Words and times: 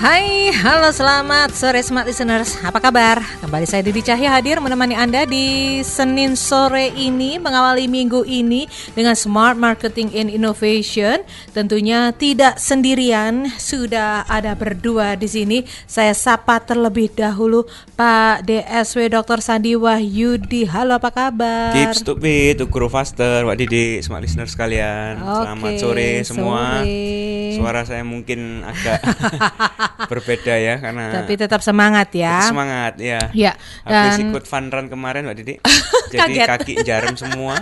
Hai, 0.00 0.48
halo 0.48 0.88
selamat 0.96 1.52
sore 1.52 1.84
Smart 1.84 2.08
Listeners 2.08 2.56
Apa 2.64 2.80
kabar? 2.80 3.20
Kembali 3.44 3.68
saya 3.68 3.84
Didi 3.84 4.00
Cahya 4.00 4.32
hadir 4.32 4.56
menemani 4.56 4.96
Anda 4.96 5.28
di 5.28 5.76
Senin 5.84 6.40
sore 6.40 6.88
ini 6.96 7.36
Mengawali 7.36 7.84
minggu 7.84 8.24
ini 8.24 8.64
dengan 8.96 9.12
Smart 9.12 9.60
Marketing 9.60 10.08
and 10.16 10.32
Innovation 10.32 11.20
Tentunya 11.52 12.16
tidak 12.16 12.56
sendirian, 12.56 13.52
sudah 13.60 14.24
ada 14.24 14.56
berdua 14.56 15.20
di 15.20 15.28
sini 15.28 15.68
Saya 15.84 16.16
sapa 16.16 16.64
terlebih 16.64 17.12
dahulu 17.12 17.68
Pak 17.92 18.48
DSW 18.48 19.04
Dr. 19.12 19.44
Sandi 19.44 19.76
Wahyudi 19.76 20.64
Halo 20.64 20.96
apa 20.96 21.12
kabar? 21.12 21.76
Keep 21.76 21.92
stupid, 21.92 22.52
to 22.56 22.64
grow 22.72 22.88
faster 22.88 23.44
Wak 23.44 23.60
Didi, 23.60 24.00
Smart 24.00 24.24
Listeners 24.24 24.56
sekalian 24.56 25.20
Oke, 25.20 25.44
Selamat 25.44 25.72
sore 25.76 26.10
semua 26.24 26.88
sore. 26.88 27.52
Suara 27.60 27.84
saya 27.84 28.00
mungkin 28.00 28.64
agak 28.64 29.04
berbeda 30.00 30.54
ya 30.54 30.74
karena 30.78 31.04
Tapi 31.16 31.32
tetap 31.34 31.60
semangat 31.60 32.08
ya 32.12 32.38
tetap 32.38 32.50
semangat 32.50 32.92
ya. 32.96 33.20
Ya, 33.32 33.52
Habis 33.82 34.16
dan- 34.16 34.28
ikut 34.28 34.44
fun 34.44 34.66
run 34.66 34.86
kemarin 34.86 35.24
Mbak 35.24 35.36
Didi. 35.36 35.54
Jadi 36.12 36.34
kaki 36.40 36.74
jarum 36.82 37.14
semua. 37.14 37.56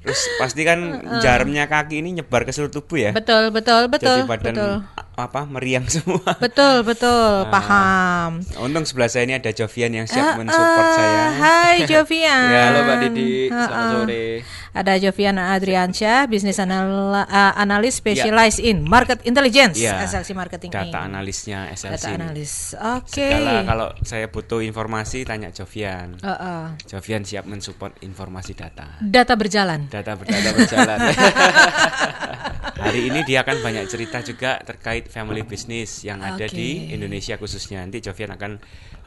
Terus 0.00 0.16
pasti 0.40 0.64
kan 0.64 0.80
jarumnya 1.20 1.68
kaki 1.68 2.00
ini 2.00 2.16
nyebar 2.16 2.42
ke 2.42 2.50
seluruh 2.50 2.72
tubuh 2.72 2.96
ya. 2.98 3.10
Betul, 3.12 3.52
betul, 3.52 3.84
betul 3.86 4.16
Jadi 4.16 4.24
badan 4.24 4.54
betul. 4.54 4.74
apa 5.14 5.40
meriang 5.44 5.84
semua. 5.86 6.40
Betul, 6.40 6.80
betul, 6.82 7.44
paham. 7.46 8.40
Untung 8.56 8.88
sebelah 8.88 9.12
saya 9.12 9.28
ini 9.28 9.36
ada 9.36 9.52
Jovian 9.52 9.92
yang 9.92 10.08
siap 10.08 10.24
Ah, 10.24 10.34
mensupport 10.40 10.88
saya. 10.96 11.22
Hai 11.36 11.76
Jovian. 11.84 12.48
Ya, 12.48 12.62
Halo 12.66 12.80
Mbak 12.82 12.96
Didi, 13.02 13.32
Ah, 13.46 13.60
selamat 13.60 13.88
sore. 13.92 14.26
Ada 14.70 15.02
Jovian 15.02 15.34
Adriansyah, 15.34 16.30
bisnis 16.30 16.62
anal 16.62 17.10
ah, 17.26 17.52
analis 17.58 17.98
specialized 17.98 18.62
in 18.62 18.86
market 18.86 19.18
intelligence, 19.26 19.82
Ya, 19.82 19.98
SLC 20.06 20.30
marketing. 20.30 20.70
Data 20.70 21.02
analisnya 21.02 21.66
SLC. 21.74 21.98
Data 21.98 22.08
analis. 22.14 22.52
Oke. 22.78 23.26
Segala 23.34 23.66
kalau 23.66 23.88
saya 24.06 24.30
butuh 24.30 24.62
informasi 24.62 25.26
tanya 25.26 25.50
Jovian. 25.50 26.22
Ah, 26.22 26.30
ah. 26.38 26.64
Jovian 26.86 27.26
siap 27.26 27.50
mensupport 27.50 27.98
informasi 28.06 28.54
data. 28.54 29.02
Data 29.02 29.34
berjalan. 29.34 29.90
Data 29.90 30.14
berdata 30.14 30.50
berjalan. 30.54 30.98
Hari 32.80 33.12
ini 33.12 33.20
dia 33.26 33.44
akan 33.44 33.60
banyak 33.60 33.84
cerita 33.90 34.24
juga 34.24 34.62
terkait 34.62 35.10
family 35.10 35.44
business 35.44 36.06
yang 36.06 36.22
ada 36.24 36.46
Oke. 36.46 36.54
di 36.54 36.94
Indonesia 36.94 37.34
khususnya. 37.36 37.82
Nanti 37.82 38.00
Jovian 38.00 38.32
akan 38.38 38.56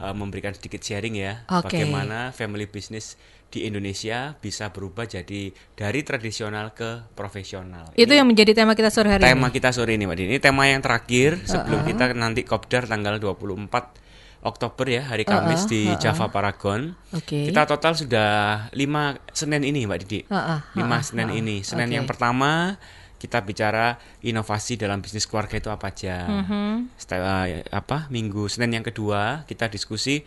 uh, 0.04 0.14
memberikan 0.14 0.52
sedikit 0.52 0.84
sharing 0.84 1.16
ya 1.16 1.42
Oke. 1.50 1.72
bagaimana 1.72 2.30
family 2.30 2.68
business 2.70 3.16
di 3.54 3.70
Indonesia 3.70 4.34
bisa 4.34 4.74
berubah 4.74 5.06
jadi 5.06 5.54
dari 5.78 6.00
tradisional 6.02 6.74
ke 6.74 7.14
profesional. 7.14 7.94
Itu 7.94 8.10
Ini 8.10 8.18
yang 8.18 8.26
menjadi 8.26 8.50
tema 8.50 8.74
kita 8.74 8.90
sore 8.90 9.14
hari 9.14 9.22
tema 9.22 9.46
ini. 9.46 9.54
kita 9.54 9.70
sore 9.70 9.94
ini, 9.94 10.10
Mbak 10.10 10.16
Dini. 10.18 10.28
Ini 10.34 10.40
tema 10.42 10.66
yang 10.66 10.82
terakhir 10.82 11.38
sebelum 11.46 11.86
kita 11.86 12.10
nanti 12.18 12.42
kopdar 12.42 12.90
tanggal 12.90 13.22
24 13.22 14.02
Oktober 14.44 14.86
ya, 14.90 15.06
hari 15.06 15.22
Kamis 15.22 15.70
di 15.70 15.86
Java 16.02 16.28
Paragon. 16.28 16.98
Oke. 17.14 17.48
Kita 17.48 17.64
total 17.64 17.94
sudah 17.94 18.30
5 18.74 19.32
Senin 19.32 19.62
ini, 19.62 19.86
Mbak 19.86 19.98
Didi. 20.04 20.20
Ah, 20.28 20.58
ah, 20.58 20.60
5 20.74 20.84
ah, 20.84 21.00
Senin 21.00 21.28
ah, 21.30 21.38
ini. 21.38 21.56
Senin 21.62 21.88
oke. 21.88 21.96
yang 21.96 22.06
pertama 22.10 22.76
kita 23.16 23.40
bicara 23.40 23.96
inovasi 24.20 24.76
dalam 24.76 25.00
bisnis 25.00 25.24
keluarga 25.24 25.56
itu 25.56 25.70
apa 25.72 25.94
aja. 25.94 26.28
Mhm. 26.28 26.92
Setelah 26.98 27.48
eh, 27.48 27.64
apa? 27.72 28.10
Minggu 28.12 28.50
Senin 28.52 28.76
yang 28.76 28.84
kedua 28.84 29.48
kita 29.48 29.72
diskusi 29.72 30.20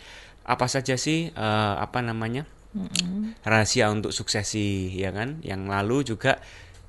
apa 0.47 0.65
saja 0.65 0.97
sih 0.97 1.29
eh, 1.29 1.75
apa 1.77 2.01
namanya? 2.01 2.49
Rahasia 3.43 3.89
untuk 3.89 4.11
suksesi 4.11 4.91
ya 4.95 5.13
kan? 5.15 5.39
Yang 5.41 5.61
lalu 5.67 5.97
juga 6.03 6.39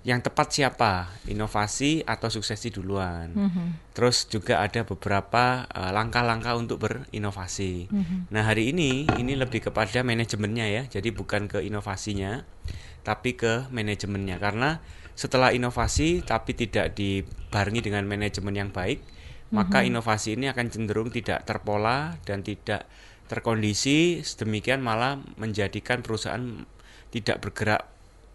yang 0.06 0.22
tepat 0.22 0.55
siapa? 0.55 1.11
Inovasi 1.28 2.03
atau 2.06 2.33
suksesi 2.33 2.72
duluan? 2.72 3.34
Mhm. 3.34 3.66
terus 3.99 4.31
juga 4.31 4.62
ada 4.62 4.87
beberapa 4.87 5.66
eh, 5.66 5.91
langkah-langkah 5.91 6.55
untuk 6.55 6.78
berinovasi. 6.87 7.91
Mhm. 7.91 8.31
nah 8.31 8.47
hari 8.47 8.71
ini 8.71 9.11
ini 9.19 9.34
lebih 9.34 9.71
kepada 9.71 10.06
manajemennya 10.06 10.66
ya. 10.71 10.83
Jadi 10.87 11.11
bukan 11.11 11.50
ke 11.50 11.59
inovasinya 11.66 12.47
tapi 13.03 13.34
ke 13.34 13.66
manajemennya. 13.75 14.39
Karena 14.39 14.78
setelah 15.19 15.50
inovasi 15.50 16.22
tapi 16.22 16.55
tidak 16.55 16.95
dibarengi 16.95 17.83
dengan 17.83 18.06
manajemen 18.06 18.55
yang 18.55 18.71
baik 18.71 19.03
maka 19.49 19.81
inovasi 19.81 20.37
ini 20.37 20.53
akan 20.53 20.66
cenderung 20.69 21.09
tidak 21.09 21.49
terpola 21.49 22.21
dan 22.28 22.45
tidak 22.45 22.84
terkondisi 23.28 24.25
sedemikian 24.25 24.81
malah 24.81 25.21
menjadikan 25.37 26.00
perusahaan 26.00 26.65
tidak 27.12 27.44
bergerak 27.44 27.87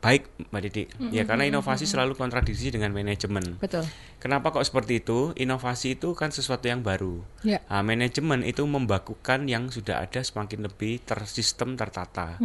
baik 0.04 0.28
Mbak 0.52 0.62
Didi. 0.68 0.84
Ya 1.16 1.24
karena 1.24 1.48
inovasi 1.48 1.88
selalu 1.88 2.20
kontradiksi 2.20 2.76
dengan 2.76 2.92
manajemen. 2.92 3.56
Betul. 3.64 3.88
kenapa 4.20 4.52
kok 4.52 4.68
seperti 4.68 5.00
itu? 5.00 5.32
Inovasi 5.40 5.96
itu 5.96 6.12
kan 6.12 6.28
sesuatu 6.28 6.68
yang 6.68 6.84
baru. 6.84 7.24
Ya. 7.48 7.64
Nah, 7.72 7.88
manajemen 7.88 8.44
itu 8.44 8.68
membakukan 8.68 9.48
yang 9.48 9.72
sudah 9.72 10.04
ada 10.04 10.20
semakin 10.20 10.68
lebih 10.68 11.00
tersistem 11.08 11.80
tertata. 11.80 12.36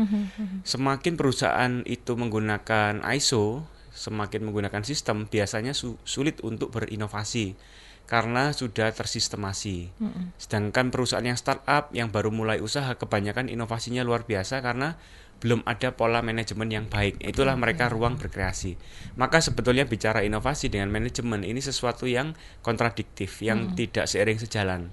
Semakin 0.63 1.19
perusahaan 1.19 1.83
itu 1.83 2.15
menggunakan 2.15 3.03
ISO 3.19 3.67
semakin 3.99 4.47
menggunakan 4.47 4.87
sistem 4.87 5.27
biasanya 5.27 5.75
su- 5.75 5.99
sulit 6.07 6.39
untuk 6.47 6.71
berinovasi 6.71 7.59
karena 8.09 8.57
sudah 8.57 8.89
tersistemasi. 8.91 9.93
Sedangkan 10.41 10.89
perusahaan 10.89 11.23
yang 11.23 11.37
startup 11.37 11.93
yang 11.93 12.09
baru 12.09 12.33
mulai 12.33 12.59
usaha 12.65 12.89
kebanyakan 12.97 13.53
inovasinya 13.53 14.01
luar 14.01 14.25
biasa 14.25 14.65
karena 14.65 14.97
belum 15.39 15.63
ada 15.69 15.95
pola 15.95 16.19
manajemen 16.19 16.67
yang 16.67 16.87
baik. 16.91 17.23
Itulah 17.23 17.55
mereka 17.55 17.87
ruang 17.87 18.19
berkreasi. 18.19 18.75
Maka 19.15 19.39
sebetulnya 19.39 19.87
bicara 19.87 20.27
inovasi 20.27 20.67
dengan 20.67 20.91
manajemen 20.91 21.47
ini 21.47 21.63
sesuatu 21.63 22.11
yang 22.11 22.35
kontradiktif, 22.65 23.45
yang 23.45 23.77
tidak 23.79 24.11
seiring 24.11 24.41
sejalan. 24.43 24.91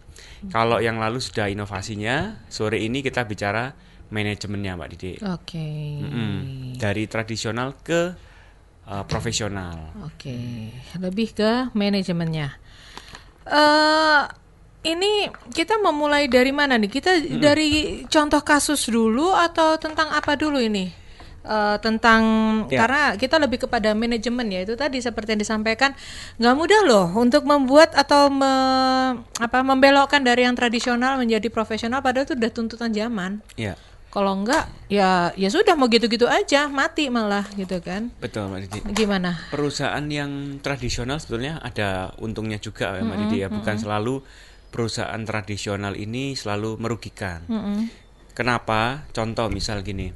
Kalau 0.54 0.78
yang 0.78 1.02
lalu 1.02 1.18
sudah 1.18 1.50
inovasinya, 1.50 2.46
sore 2.52 2.84
ini 2.84 3.02
kita 3.02 3.26
bicara 3.26 3.74
manajemennya, 4.14 4.78
Mbak 4.78 4.90
Didi. 4.94 5.14
Oke. 5.26 5.66
Mm-mm. 6.04 6.36
Dari 6.78 7.10
tradisional 7.10 7.82
ke 7.82 8.14
uh, 8.86 9.04
profesional. 9.10 9.98
Oke, 10.06 10.70
lebih 11.02 11.34
ke 11.34 11.74
manajemennya. 11.74 12.54
Eh 13.46 14.22
ini 14.86 15.26
kita 15.50 15.82
memulai 15.82 16.30
dari 16.30 16.54
mana 16.54 16.78
nih? 16.78 16.90
Kita 16.90 17.12
dari 17.42 18.02
contoh 18.06 18.42
kasus 18.46 18.86
dulu 18.86 19.34
atau 19.34 19.82
tentang 19.82 20.14
apa 20.14 20.38
dulu 20.38 20.62
ini? 20.62 21.06
Eh, 21.46 21.78
tentang 21.78 22.22
Ya. 22.74 22.82
karena 22.82 23.04
kita 23.22 23.38
lebih 23.38 23.70
kepada 23.70 23.94
manajemen 23.94 24.50
ya 24.50 24.66
itu 24.66 24.74
tadi 24.74 24.98
seperti 24.98 25.38
yang 25.38 25.42
disampaikan 25.46 25.94
nggak 26.42 26.56
mudah 26.58 26.82
loh 26.90 27.06
untuk 27.14 27.46
membuat 27.46 27.94
atau 27.94 28.34
me- 28.34 29.22
apa 29.38 29.62
membelokkan 29.62 30.26
dari 30.26 30.42
yang 30.42 30.58
tradisional 30.58 31.22
menjadi 31.22 31.46
profesional 31.54 32.02
padahal 32.02 32.26
itu 32.26 32.34
udah 32.34 32.50
tuntutan 32.50 32.90
zaman. 32.90 33.46
Ya, 33.62 33.78
Kalau 34.16 34.32
enggak 34.32 34.72
ya 34.88 35.36
ya 35.36 35.52
sudah 35.52 35.76
mau 35.76 35.92
gitu-gitu 35.92 36.24
aja 36.24 36.72
mati 36.72 37.12
malah 37.12 37.44
gitu 37.60 37.84
kan? 37.84 38.16
betul 38.24 38.48
Mbak 38.48 38.60
Didi. 38.64 38.80
Gimana? 38.96 39.36
perusahaan 39.52 40.06
yang 40.08 40.64
tradisional 40.64 41.20
sebetulnya 41.20 41.60
ada 41.60 42.16
untungnya 42.24 42.56
juga 42.64 42.96
ya 42.96 43.04
Mbak 43.04 43.18
Didi 43.28 43.38
ya 43.44 43.52
bukan 43.52 43.76
selalu 43.76 44.24
perusahaan 44.72 45.20
tradisional 45.28 46.00
ini 46.00 46.32
selalu 46.40 46.80
merugikan. 46.80 47.44
Kenapa? 48.36 49.08
Contoh 49.12 49.48
misal 49.52 49.84
gini. 49.84 50.12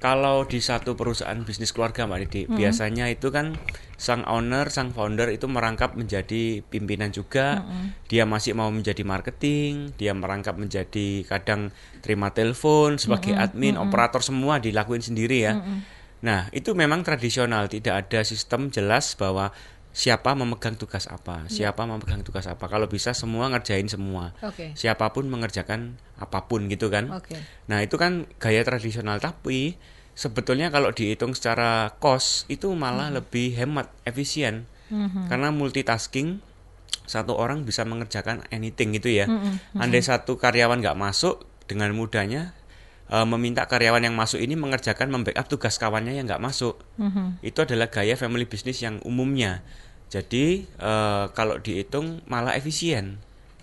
Kalau 0.00 0.48
di 0.48 0.64
satu 0.64 0.96
perusahaan 0.96 1.36
bisnis 1.44 1.76
keluarga 1.76 2.08
Mbak 2.08 2.18
Didi, 2.24 2.42
biasanya 2.48 3.12
itu 3.12 3.28
kan 3.28 3.52
sang 4.00 4.24
owner, 4.24 4.72
sang 4.72 4.96
founder 4.96 5.28
itu 5.28 5.44
merangkap 5.44 5.92
menjadi 5.92 6.64
pimpinan 6.64 7.12
juga. 7.12 7.68
Dia 8.08 8.24
masih 8.24 8.56
mau 8.56 8.72
menjadi 8.72 9.04
marketing, 9.04 9.92
dia 10.00 10.16
merangkap 10.16 10.56
menjadi 10.56 11.28
kadang 11.28 11.68
terima 12.00 12.32
telepon 12.32 12.96
sebagai 12.96 13.36
admin, 13.36 13.76
operator 13.76 14.24
semua 14.24 14.56
dilakuin 14.56 15.04
sendiri 15.04 15.44
ya. 15.44 15.60
Nah, 16.24 16.48
itu 16.56 16.72
memang 16.72 17.04
tradisional, 17.04 17.68
tidak 17.68 18.08
ada 18.08 18.24
sistem 18.24 18.72
jelas 18.72 19.12
bahwa 19.20 19.52
siapa 19.90 20.38
memegang 20.38 20.78
tugas 20.78 21.10
apa, 21.10 21.50
siapa 21.50 21.82
memegang 21.82 22.22
tugas 22.22 22.46
apa. 22.46 22.70
Kalau 22.70 22.86
bisa 22.86 23.10
semua 23.10 23.50
ngerjain 23.50 23.90
semua. 23.90 24.32
Oke. 24.40 24.70
Siapa 24.78 25.10
pun 25.10 25.26
mengerjakan 25.26 25.98
apa 26.18 26.46
pun 26.46 26.70
gitu 26.70 26.88
kan. 26.88 27.10
Oke. 27.10 27.34
Nah, 27.66 27.82
itu 27.82 27.98
kan 27.98 28.30
gaya 28.38 28.62
tradisional 28.62 29.18
tapi 29.18 29.74
sebetulnya 30.14 30.70
kalau 30.70 30.94
dihitung 30.94 31.34
secara 31.34 31.96
cost 31.98 32.46
itu 32.46 32.70
malah 32.74 33.10
lebih 33.10 33.54
hemat, 33.58 33.90
efisien. 34.06 34.66
Karena 35.30 35.54
multitasking 35.54 36.42
satu 37.06 37.38
orang 37.38 37.62
bisa 37.62 37.86
mengerjakan 37.86 38.42
anything 38.50 38.90
gitu 38.94 39.10
ya. 39.10 39.30
Andai 39.78 40.02
satu 40.02 40.34
karyawan 40.34 40.82
nggak 40.82 40.98
masuk 40.98 41.46
dengan 41.70 41.94
mudahnya 41.94 42.58
uh, 43.10 43.26
meminta 43.26 43.66
karyawan 43.66 44.06
yang 44.06 44.16
masuk 44.16 44.38
ini 44.38 44.54
mengerjakan 44.54 45.10
membackup 45.10 45.50
tugas 45.50 45.76
kawannya 45.76 46.16
yang 46.16 46.30
nggak 46.30 46.40
masuk. 46.40 46.78
Mhm. 46.96 47.42
Itu 47.42 47.66
adalah 47.66 47.90
gaya 47.90 48.14
family 48.14 48.46
business 48.46 48.80
yang 48.80 49.02
umumnya. 49.02 49.60
Jadi 50.10 50.66
uh, 50.78 51.30
kalau 51.34 51.58
dihitung 51.58 52.22
malah 52.30 52.54
efisien. 52.54 53.18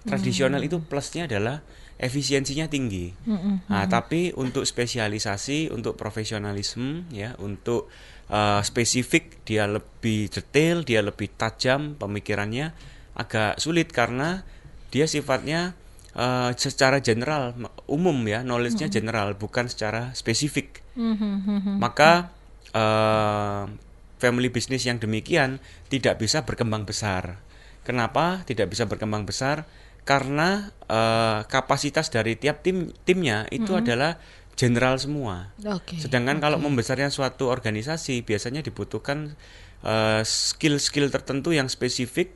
Tradisional 0.07 0.63
itu 0.63 0.79
plusnya 0.79 1.27
adalah 1.27 1.59
efisiensinya 1.99 2.71
tinggi. 2.71 3.11
Mhm. 3.27 3.67
Nah, 3.67 3.83
tapi 3.91 4.31
untuk 4.37 4.63
spesialisasi, 4.63 5.73
untuk 5.73 5.99
profesionalisme, 5.99 7.09
ya, 7.11 7.35
untuk 7.41 7.91
uh, 8.31 8.63
spesifik, 8.63 9.43
dia 9.43 9.67
lebih 9.67 10.31
detail, 10.31 10.87
dia 10.87 11.03
lebih 11.03 11.33
tajam 11.35 11.99
pemikirannya, 11.99 12.71
agak 13.17 13.59
sulit 13.59 13.91
karena 13.91 14.47
dia 14.93 15.09
sifatnya 15.09 15.75
uh, 16.17 16.51
secara 16.57 16.99
general, 16.99 17.53
umum 17.85 18.17
ya, 18.25 18.41
knowledge-nya 18.41 18.89
general, 18.89 19.37
bukan 19.37 19.69
secara 19.69 20.11
spesifik. 20.17 20.81
Mhm. 20.97 21.77
Maka 21.77 22.33
uh, 22.73 23.69
family 24.17 24.49
business 24.49 24.83
yang 24.89 24.97
demikian 24.97 25.61
tidak 25.87 26.17
bisa 26.17 26.43
berkembang 26.43 26.83
besar. 26.83 27.37
Kenapa 27.85 28.43
tidak 28.43 28.73
bisa 28.73 28.83
berkembang 28.89 29.23
besar? 29.23 29.63
Karena 30.03 30.71
uh, 30.89 31.45
kapasitas 31.47 32.11
dari 32.11 32.35
tiap 32.35 32.63
tim 32.63 32.91
timnya 33.05 33.47
itu 33.51 33.75
adalah 33.75 34.19
general 34.57 34.97
semua. 34.97 35.53
Oke. 35.63 36.01
Sedangkan 36.01 36.41
kalau 36.41 36.57
membesarnya 36.57 37.13
suatu 37.13 37.47
organisasi 37.47 38.25
biasanya 38.25 38.65
dibutuhkan 38.65 39.37
uh, 39.85 40.23
skill-skill 40.25 41.13
tertentu 41.13 41.53
yang 41.53 41.69
spesifik, 41.69 42.33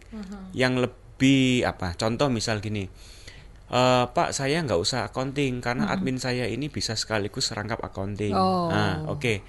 yang 0.54 0.78
lebih 0.78 1.66
apa? 1.66 1.98
Contoh 1.98 2.30
misal 2.30 2.62
gini, 2.62 2.86
"Eh, 3.72 4.06
Pak 4.12 4.36
saya 4.36 4.60
nggak 4.60 4.76
usah 4.76 5.08
accounting 5.08 5.64
karena 5.64 5.88
admin 5.88 6.20
saya 6.20 6.44
ini 6.52 6.68
bisa 6.68 6.92
sekaligus 7.00 7.48
serangkap 7.48 7.80
accounting. 7.80 8.36
Oh. 8.36 8.68
Nah, 8.68 9.08
oke. 9.08 9.40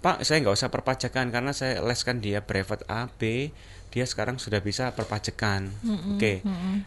Pak 0.00 0.24
saya 0.24 0.40
nggak 0.40 0.56
usah 0.56 0.72
perpajakan 0.72 1.28
karena 1.28 1.52
saya 1.52 1.84
leskan 1.84 2.24
dia 2.24 2.40
brevet 2.40 2.88
A, 2.88 3.12
B, 3.12 3.52
dia 3.92 4.04
sekarang 4.08 4.40
sudah 4.40 4.64
bisa 4.64 4.96
perpajakan. 4.96 5.72
Oke. 6.16 6.40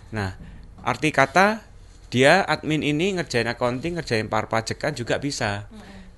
Nah, 0.09 0.33
arti 0.81 1.13
kata 1.13 1.61
dia 2.09 2.41
admin 2.41 2.81
ini 2.81 3.17
ngerjain 3.17 3.45
accounting, 3.45 4.01
ngerjain 4.01 4.25
perpajakan 4.25 4.97
juga 4.97 5.21
bisa. 5.21 5.69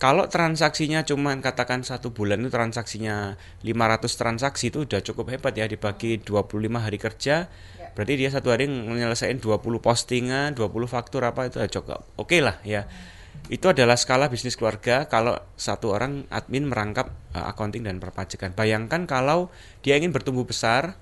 Kalau 0.02 0.26
transaksinya 0.26 1.06
cuman 1.06 1.46
katakan 1.46 1.86
satu 1.86 2.10
bulan 2.10 2.42
itu 2.42 2.50
transaksinya 2.50 3.38
500 3.62 4.18
transaksi 4.18 4.74
itu 4.74 4.90
udah 4.90 4.98
cukup 5.06 5.30
hebat 5.30 5.54
ya 5.54 5.70
dibagi 5.70 6.18
25 6.18 6.80
hari 6.82 6.98
kerja. 6.98 7.46
Berarti 7.94 8.14
dia 8.16 8.30
satu 8.32 8.52
hari 8.52 8.68
menyelesaikan 8.68 9.40
20 9.40 9.62
postingan, 9.84 10.56
20 10.56 10.68
faktur 10.88 11.28
apa 11.28 11.48
itu 11.48 11.60
cukup. 11.80 12.06
Oke 12.16 12.40
lah 12.40 12.60
ya. 12.64 12.88
Itu 13.48 13.72
adalah 13.72 13.96
skala 13.96 14.28
bisnis 14.28 14.56
keluarga 14.60 15.08
kalau 15.08 15.40
satu 15.56 15.92
orang 15.92 16.28
admin 16.32 16.68
merangkap 16.68 17.12
uh, 17.36 17.52
accounting 17.52 17.84
dan 17.84 18.00
perpajakan. 18.00 18.56
Bayangkan 18.56 19.08
kalau 19.08 19.52
dia 19.84 19.96
ingin 20.00 20.12
bertumbuh 20.12 20.44
besar, 20.44 20.96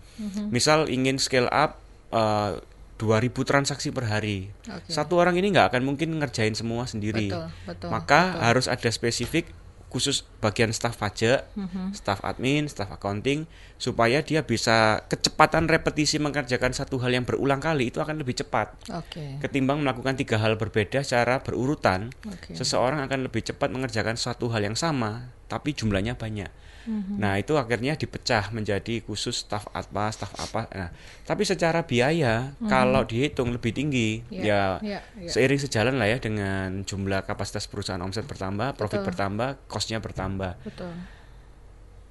misal 0.50 0.90
ingin 0.90 1.18
scale 1.18 1.50
up 1.50 1.82
uh, 2.14 2.62
2000 3.00 3.32
transaksi 3.48 3.96
per 3.96 4.12
hari. 4.12 4.52
Oke. 4.68 4.92
Satu 4.92 5.16
orang 5.16 5.40
ini 5.40 5.56
nggak 5.56 5.72
akan 5.72 5.82
mungkin 5.88 6.20
ngerjain 6.20 6.52
semua 6.52 6.84
sendiri. 6.84 7.32
Betul, 7.32 7.48
betul, 7.64 7.90
Maka 7.90 8.44
harus 8.44 8.68
ada 8.68 8.92
spesifik 8.92 9.48
khusus 9.90 10.22
bagian 10.38 10.70
staf 10.70 11.02
pajak, 11.02 11.50
Mhm. 11.58 11.98
staf 11.98 12.22
admin, 12.22 12.70
staf 12.70 12.94
accounting 12.94 13.50
supaya 13.82 14.22
dia 14.22 14.46
bisa 14.46 15.02
kecepatan 15.10 15.66
repetisi 15.66 16.22
mengerjakan 16.22 16.72
satu 16.72 17.02
hal 17.02 17.10
yang 17.10 17.26
berulang 17.26 17.58
kali 17.58 17.90
itu 17.90 17.98
akan 17.98 18.22
lebih 18.22 18.38
cepat 18.38 18.78
Oke. 18.94 19.42
ketimbang 19.42 19.82
melakukan 19.82 20.14
tiga 20.14 20.38
hal 20.38 20.56
berbeda 20.62 21.02
secara 21.02 21.42
berurutan. 21.42 22.14
Oke. 22.30 22.54
Seseorang 22.54 23.02
akan 23.02 23.28
lebih 23.28 23.42
cepat 23.42 23.74
mengerjakan 23.74 24.14
satu 24.14 24.54
hal 24.54 24.62
yang 24.62 24.78
sama 24.78 25.34
tapi 25.50 25.74
jumlahnya 25.74 26.14
banyak. 26.14 26.50
Mhm. 26.90 27.22
Nah, 27.22 27.38
itu 27.38 27.54
akhirnya 27.54 27.94
dipecah 27.94 28.50
menjadi 28.50 29.06
khusus 29.06 29.46
staf 29.46 29.70
apa, 29.78 30.10
staf 30.10 30.34
apa. 30.42 30.66
Nah, 30.74 30.90
tapi 31.22 31.46
secara 31.46 31.86
biaya 31.86 32.58
kalau 32.66 33.06
dihitung 33.06 33.54
lebih 33.54 33.70
tinggi, 33.70 34.26
Mhm. 34.26 34.34
Ya, 34.34 34.82
ya, 34.82 34.82
ya, 34.82 35.00
ya. 35.22 35.30
seiring 35.30 35.62
sejalan 35.62 36.02
lah 36.02 36.10
ya 36.10 36.18
dengan 36.18 36.82
jumlah 36.82 37.30
kapasitas 37.30 37.70
perusahaan 37.70 38.02
omset 38.02 38.26
bertambah, 38.26 38.74
profit 38.74 39.06
Betul. 39.06 39.08
bertambah, 39.14 39.50
cost-nya 39.70 40.02
bertambah. 40.02 40.58
Betul. 40.66 40.90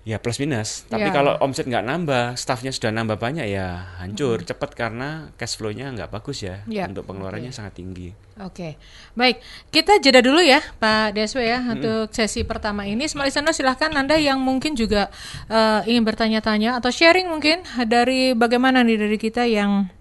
Ya 0.08 0.16
plus 0.16 0.40
minus. 0.40 0.88
Tapi 0.88 1.04
Ya. 1.04 1.12
kalau 1.12 1.36
omset 1.36 1.68
nggak 1.68 1.84
nambah, 1.84 2.24
stafnya 2.32 2.72
sudah 2.72 2.88
nambah 2.88 3.20
banyak 3.20 3.44
ya 3.44 3.92
hancur 4.00 4.40
Mhm. 4.40 4.48
cepat 4.48 4.70
karena 4.72 5.28
cash 5.36 5.60
flow-nya 5.60 5.92
nggak 5.92 6.08
bagus 6.08 6.40
ya. 6.40 6.64
Ya, 6.64 6.88
Untuk 6.88 7.04
pengeluarannya 7.04 7.52
sangat 7.52 7.76
tinggi. 7.76 8.16
Oke, 8.40 8.80
baik. 9.12 9.44
Kita 9.68 10.00
jeda 10.00 10.24
dulu 10.24 10.40
ya, 10.40 10.64
Pak 10.80 11.12
Deswe 11.12 11.44
ya, 11.44 11.60
untuk 11.60 12.08
sesi 12.08 12.40
pertama 12.40 12.88
ini. 12.88 13.04
Smart 13.04 13.28
listener 13.28 13.52
silahkan 13.52 13.92
Anda 13.92 14.16
yang 14.16 14.40
mungkin 14.40 14.72
juga 14.72 15.12
eh, 15.44 15.80
ingin 15.84 16.08
bertanya-tanya 16.08 16.80
atau 16.80 16.88
sharing 16.88 17.28
mungkin 17.28 17.60
dari 17.84 18.32
bagaimana 18.32 18.80
nih 18.80 18.96
dari 18.96 19.18
kita 19.20 19.44
yang 19.44 19.92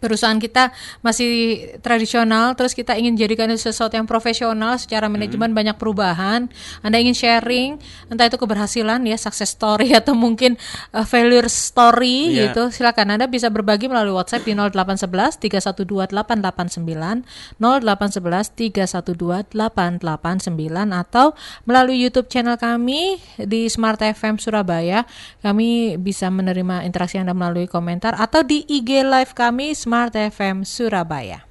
perusahaan 0.00 0.40
kita 0.40 0.72
masih 1.04 1.60
tradisional, 1.84 2.56
terus 2.56 2.72
kita 2.72 2.96
ingin 2.96 3.14
jadikan 3.14 3.52
sesuatu 3.52 3.94
yang 3.94 4.08
profesional 4.08 4.80
secara 4.80 5.06
manajemen 5.06 5.52
banyak 5.52 5.76
perubahan. 5.76 6.48
Anda 6.80 6.96
ingin 6.98 7.14
sharing, 7.14 7.76
entah 8.08 8.26
itu 8.26 8.40
keberhasilan 8.40 9.04
ya, 9.04 9.20
success 9.20 9.52
story 9.52 9.92
atau 10.00 10.16
mungkin 10.16 10.56
eh, 10.96 11.06
failure 11.06 11.46
story 11.46 12.32
Iya. 12.32 12.50
gitu. 12.50 12.72
Silakan 12.72 13.14
Anda 13.20 13.26
bisa 13.28 13.52
berbagi 13.52 13.86
melalui 13.86 14.16
WhatsApp 14.16 14.48
di 14.48 14.56
0811 14.56 15.36
312 15.38 16.16
889 16.16 17.22
0811 17.60 18.56
312 18.56 19.52
889 19.52 20.90
atau 20.90 21.36
melalui 21.68 22.00
YouTube 22.00 22.26
channel 22.32 22.56
kami 22.56 23.20
di 23.36 23.68
Smart 23.68 24.00
FM 24.00 24.40
Surabaya. 24.40 25.04
Kami 25.44 26.00
bisa 26.00 26.32
menerima 26.32 26.86
interaksi 26.86 27.20
Anda 27.20 27.36
melalui 27.36 27.68
komentar 27.68 28.16
atau 28.16 28.40
di 28.40 28.64
IG 28.64 29.04
live 29.04 29.32
kami 29.36 29.76
Smart 29.90 30.14
FM 30.14 30.62
Surabaya. 30.62 31.49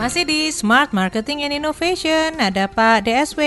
Masih 0.00 0.24
di 0.24 0.48
Smart 0.48 0.96
Marketing 0.96 1.44
and 1.44 1.52
Innovation 1.52 2.32
ada 2.40 2.64
Pak 2.64 3.04
DSW, 3.04 3.40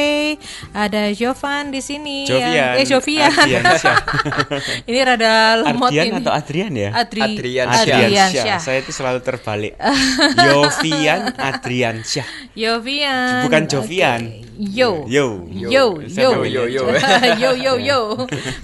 ada 0.70 1.10
Jovan 1.10 1.74
di 1.74 1.82
sini. 1.82 2.30
Jovian. 2.30 2.54
yang- 2.54 2.78
eh 2.78 2.86
Jovian. 2.86 3.32
Ini 4.90 5.00
rada 5.02 5.34
lemot 5.60 5.90
Ardian 5.90 6.06
ini. 6.08 6.20
atau 6.22 6.30
Adrian 6.32 6.72
ya? 6.72 6.90
Adri, 6.94 7.22
Adriansyah. 7.26 7.82
Adriansyah. 7.82 8.28
Adriansyah. 8.30 8.60
Saya 8.62 8.78
itu 8.80 8.92
selalu 8.94 9.20
terbalik. 9.20 9.74
Yovian 10.48 11.34
Adriansyah. 11.34 12.28
Jovian. 12.54 13.50
Bukan 13.50 13.64
Jovian. 13.66 14.22
Oke. 14.22 14.54
Yo. 14.54 15.10
Yo. 15.10 15.50
Yo, 15.50 15.98
yo, 16.06 16.30
namanya 16.30 16.46
yo, 16.46 16.64
yo. 16.70 16.84
yo, 17.42 17.52
yo, 17.58 17.74
yo. 17.82 18.00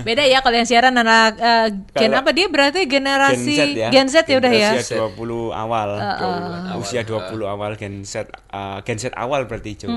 Beda 0.06 0.22
ya 0.22 0.46
kalau 0.46 0.54
yang 0.54 0.70
siaran 0.70 0.94
anak 0.94 1.34
eh, 1.42 1.68
gen 1.98 2.14
apa 2.14 2.30
dia 2.30 2.46
berarti 2.46 2.86
generasi 2.86 3.58
Gen 3.58 3.74
Z 3.74 3.74
ya. 3.74 3.90
Gen 3.90 4.08
Z 4.08 4.16
ya 4.24 4.38
udah 4.38 4.54
ya. 4.54 4.70
Usia 4.78 5.02
20 5.10 5.50
awal. 5.50 5.90
Uh, 5.98 6.78
Usia 6.78 7.02
20 7.02 7.42
awal 7.44 7.74
Gen 7.80 8.04
Z 8.04 8.28
uh, 8.52 8.84
Gen 8.84 9.00
Z 9.00 9.16
awal 9.16 9.48
berarti 9.48 9.80
itu. 9.80 9.88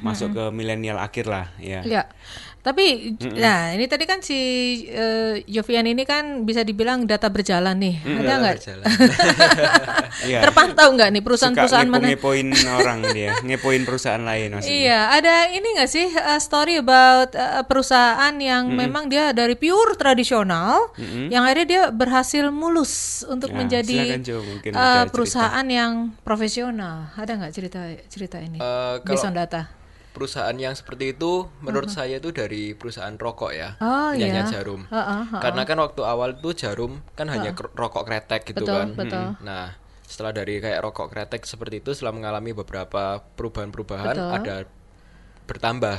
Masuk 0.00 0.32
ke 0.32 0.44
milenial 0.48 0.96
akhir 0.96 1.28
lah 1.28 1.52
ya. 1.60 1.84
Ya. 1.84 2.08
Tapi 2.62 3.18
nah 3.34 3.70
ini 3.70 3.84
tadi 3.84 4.06
kan 4.06 4.22
si 4.22 4.38
eh, 4.86 5.42
Jovian 5.44 5.82
ini 5.82 6.02
kan 6.02 6.46
bisa 6.46 6.62
dibilang 6.62 7.04
data 7.04 7.26
berjalan 7.26 7.74
nih. 7.74 7.96
Ada 8.00 8.32
nggak? 8.38 8.56
Iya. 10.22 10.38
Terpantau 10.40 10.92
nggak 10.92 11.08
nih 11.08 11.18
Suka 11.18 11.26
perusahaan-perusahaan 11.26 11.88
mana? 11.88 12.06
ngepo-ngepoin 12.06 12.48
orang 12.78 12.98
dia, 13.10 13.32
ngepoin 13.40 13.82
perusahaan 13.82 14.22
lain 14.22 14.54
maksudnya. 14.54 14.76
Iya, 14.76 15.00
ada 15.10 15.34
ini 15.50 15.68
nggak 15.74 15.90
sih 15.90 16.06
uh, 16.06 16.38
story 16.38 16.78
about 16.78 17.34
uh, 17.34 17.64
perusahaan 17.64 18.30
yang 18.32 18.70
memang 18.70 19.08
dia 19.08 19.32
dari 19.32 19.56
pure 19.56 19.96
tradisional, 19.96 20.94
yang 21.26 21.42
akhirnya 21.42 21.66
dia 21.66 21.82
berhasil 21.90 22.44
mulus 22.48 23.24
untuk 23.26 23.50
Ya, 23.50 23.56
menjadi 23.58 23.98
Jo, 24.22 24.38
mungkin 24.38 24.70
uh, 24.70 24.78
cerita. 25.02 25.10
perusahaan 25.10 25.66
yang 25.66 25.92
profesional. 26.22 27.10
Ada 27.14 27.32
nggak 27.34 27.52
cerita 27.52 27.80
cerita 28.06 28.36
ini? 28.38 28.56
Eh, 28.56 28.94
Based 29.00 29.18
kalau- 29.18 29.26
on 29.26 29.34
data. 29.34 29.81
Perusahaan 30.12 30.52
yang 30.54 30.72
seperti 30.72 31.12
itu 31.12 31.32
menurut 31.58 31.88
saya 31.88 32.16
itu 32.16 32.30
dari 32.30 32.72
perusahaan 32.72 33.12
rokok 33.12 33.50
ya 33.50 33.74
Oh, 33.76 34.12
punyanya 34.12 34.44
iya. 34.44 34.52
jarum. 34.52 34.84
Heeh, 34.86 35.20
heeh. 35.26 35.40
karena 35.40 35.62
kan 35.62 35.78
waktu 35.78 36.02
awal 36.02 36.30
itu 36.34 36.50
jarum 36.54 37.00
kan 37.12 37.26
hanya 37.26 37.52
ker- 37.52 37.72
rokok 37.72 38.04
kretek 38.04 38.44
gitu 38.44 38.60
Betul, 38.60 38.76
kan. 38.76 38.88
betul. 38.92 39.26
nah 39.40 39.72
setelah 40.04 40.32
dari 40.34 40.58
kayak 40.58 40.80
rokok 40.80 41.08
kretek 41.08 41.42
seperti 41.42 41.80
itu 41.80 41.90
setelah 41.90 42.12
mengalami 42.12 42.52
beberapa 42.52 43.24
perubahan-perubahan 43.32 44.12
ada 44.30 44.68
bertambah 45.42 45.96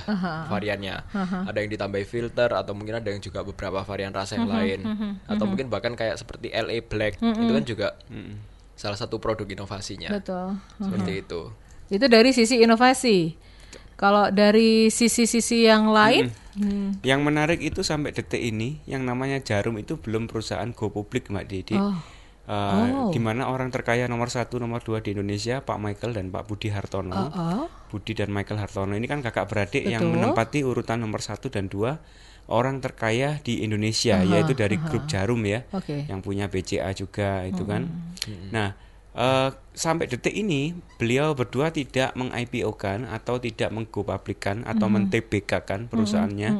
variannya. 0.47 1.03
Ada 1.43 1.57
yang 1.57 1.69
ditambahi 1.69 2.05
filter 2.05 2.49
atau 2.49 2.71
mungkin 2.71 2.95
ada 2.95 3.09
yang 3.09 3.19
juga 3.19 3.43
beberapa 3.43 3.81
varian 3.81 4.09
rasa 4.09 4.37
yang 4.37 4.47
lain. 4.47 4.79
atau 5.25 5.43
mungkin 5.43 5.67
bahkan 5.67 5.93
kayak 5.93 6.15
seperti 6.15 6.47
LA 6.49 6.79
Black 6.81 7.19
itu 7.19 7.51
kan 7.51 7.63
juga 7.63 7.87
salah 8.73 8.95
satu 8.95 9.17
produk 9.17 9.45
inovasinya. 9.45 10.09
Betul. 10.09 10.57
seperti 10.79 11.11
itu. 11.19 11.41
Itu 11.89 12.05
dari 12.07 12.31
sisi 12.31 12.57
inovasi. 12.57 13.35
Kalau 13.95 14.33
dari 14.33 14.89
sisi-sisi 14.89 15.65
yang 15.69 15.93
lain, 15.93 16.33
hmm, 16.57 17.05
Yang 17.05 17.21
menarik 17.21 17.59
itu 17.61 17.81
sampai 17.81 18.13
detik 18.13 18.41
ini 18.41 18.81
yang 18.89 19.05
namanya 19.05 19.41
Jarum 19.41 19.77
itu 19.77 19.97
belum 19.97 20.29
perusahaan 20.29 20.69
go 20.73 20.89
publik 20.89 21.29
Mbak 21.29 21.45
Didi. 21.49 21.77
Oh. 21.77 21.95
Uh, 22.43 23.07
Oh. 23.07 23.07
di 23.07 23.23
mana 23.23 23.47
orang 23.47 23.71
terkaya 23.71 24.03
nomor 24.11 24.27
satu, 24.27 24.59
nomor 24.59 24.83
dua 24.83 24.99
di 24.99 25.15
Indonesia, 25.15 25.63
Pak 25.63 25.79
Michael 25.79 26.11
dan 26.11 26.27
Pak 26.27 26.43
Budi 26.43 26.67
Hartono. 26.75 27.15
Oh, 27.15 27.31
oh. 27.31 27.65
Budi 27.87 28.11
dan 28.11 28.35
Michael 28.35 28.59
Hartono 28.59 28.99
ini 28.99 29.07
kan 29.07 29.23
kakak 29.23 29.47
beradik 29.47 29.87
yang 29.87 30.03
Betul. 30.03 30.19
menempati 30.19 30.59
urutan 30.59 30.99
nomor 30.99 31.23
satu 31.23 31.47
dan 31.47 31.71
dua 31.71 32.03
orang 32.51 32.83
terkaya 32.83 33.39
di 33.39 33.63
Indonesia, 33.63 34.19
yaitu 34.27 34.51
dari 34.51 34.75
grup 34.75 35.07
Jarum 35.07 35.39
ya, 35.47 35.63
Oke. 35.71 36.03
yang 36.11 36.19
punya 36.19 36.51
BCA 36.51 36.91
juga 36.91 37.47
itu 37.47 37.63
kan. 37.63 37.87
Nah, 38.51 38.75
eh, 39.13 39.49
sampai 39.73 40.05
detik 40.05 40.33
ini 40.33 40.77
beliau 41.01 41.33
berdua 41.33 41.73
tidak 41.73 42.13
meng-IPO-kan 42.13 43.09
atau 43.09 43.41
tidak 43.41 43.69
menggo-publikan 43.73 44.61
atau 44.65 44.89
men-TBK-kan 44.89 45.89
perusahaannya. 45.89 46.51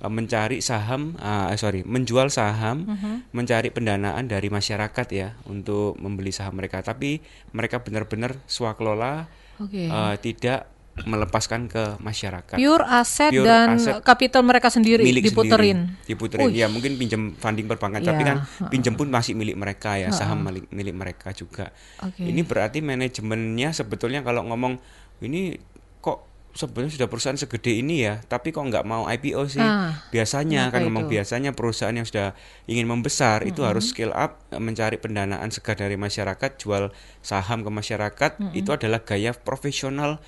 eh, 0.00 0.08
mencari 0.08 0.64
saham, 0.64 1.16
ah, 1.20 1.52
sorry, 1.60 1.84
menjual 1.84 2.32
saham, 2.32 2.88
mencari 3.36 3.68
pendanaan 3.68 4.24
dari 4.32 4.48
masyarakat 4.48 5.06
ya 5.12 5.36
untuk 5.44 6.00
membeli 6.00 6.32
saham 6.32 6.56
mereka. 6.56 6.80
Tapi 6.80 7.20
mereka 7.52 7.84
benar-benar 7.84 8.40
swakelola, 8.48 9.28
Oke. 9.60 9.92
eh, 9.92 10.16
tidak 10.24 10.79
melepaskan 11.00 11.64
ke 11.64 11.96
masyarakat. 11.96 12.54
Pure 12.54 12.84
aset 12.84 13.30
Pure 13.30 13.42
dan 13.42 13.74
aset 13.74 14.02
kapital 14.02 14.42
mereka 14.42 14.68
sendiri 14.68 15.00
milik 15.00 15.26
diputerin. 15.26 15.96
sendiri. 15.96 16.06
diputerin 16.06 16.46
Wih. 16.46 16.56
ya 16.56 16.66
mungkin 16.66 16.94
pinjam 16.94 17.32
funding 17.34 17.64
perbankan 17.64 18.00
tapi 18.00 18.20
Ya, 18.20 18.28
kan 18.28 18.38
pinjam 18.68 18.94
pun 18.94 19.08
masih 19.08 19.32
milik 19.32 19.56
mereka 19.56 19.96
ya 19.96 20.10
saham 20.10 20.42
milik 20.42 20.68
milik 20.68 20.92
mereka 20.92 21.32
juga 21.32 21.72
Oke. 21.98 22.20
ini 22.20 22.42
berarti 22.42 22.78
manajemennya 22.80 23.72
sebetulnya 23.72 24.20
kalau 24.20 24.44
ngomong 24.44 24.76
ini 25.20 25.56
kok 25.98 26.26
sebenarnya 26.50 26.92
sudah 26.92 27.06
perusahaan 27.06 27.38
segede 27.38 27.78
ini 27.78 28.02
ya 28.02 28.18
tapi 28.20 28.50
kok 28.50 28.60
nggak 28.60 28.82
mau 28.82 29.06
IPO 29.06 29.42
sih 29.48 29.62
Ah, 29.62 30.02
biasanya 30.10 30.68
kan 30.68 30.82
memang 30.82 31.06
itu? 31.06 31.14
biasanya 31.14 31.54
perusahaan 31.54 31.94
yang 31.94 32.04
sudah 32.04 32.34
ingin 32.66 32.84
membesar 32.84 33.46
itu 33.46 33.62
harus 33.62 33.88
scale 33.88 34.10
up 34.10 34.36
mencari 34.52 34.98
pendanaan 34.98 35.48
segar 35.48 35.78
dari 35.78 35.94
masyarakat 35.94 36.50
jual 36.56 36.90
saham 37.20 37.62
ke 37.62 37.70
masyarakat 37.70 38.30
itu 38.52 38.68
adalah 38.68 39.00
gaya 39.00 39.30
profesional 39.32 40.18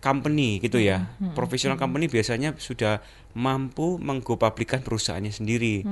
company 0.00 0.58
gitu 0.58 0.80
ya. 0.80 1.06
Profesional 1.32 1.76
company 1.76 2.08
biasanya 2.08 2.56
sudah 2.56 2.98
mampu 3.30 4.00
menggopublikan 4.00 4.80
perusahaannya 4.80 5.30
sendiri. 5.30 5.86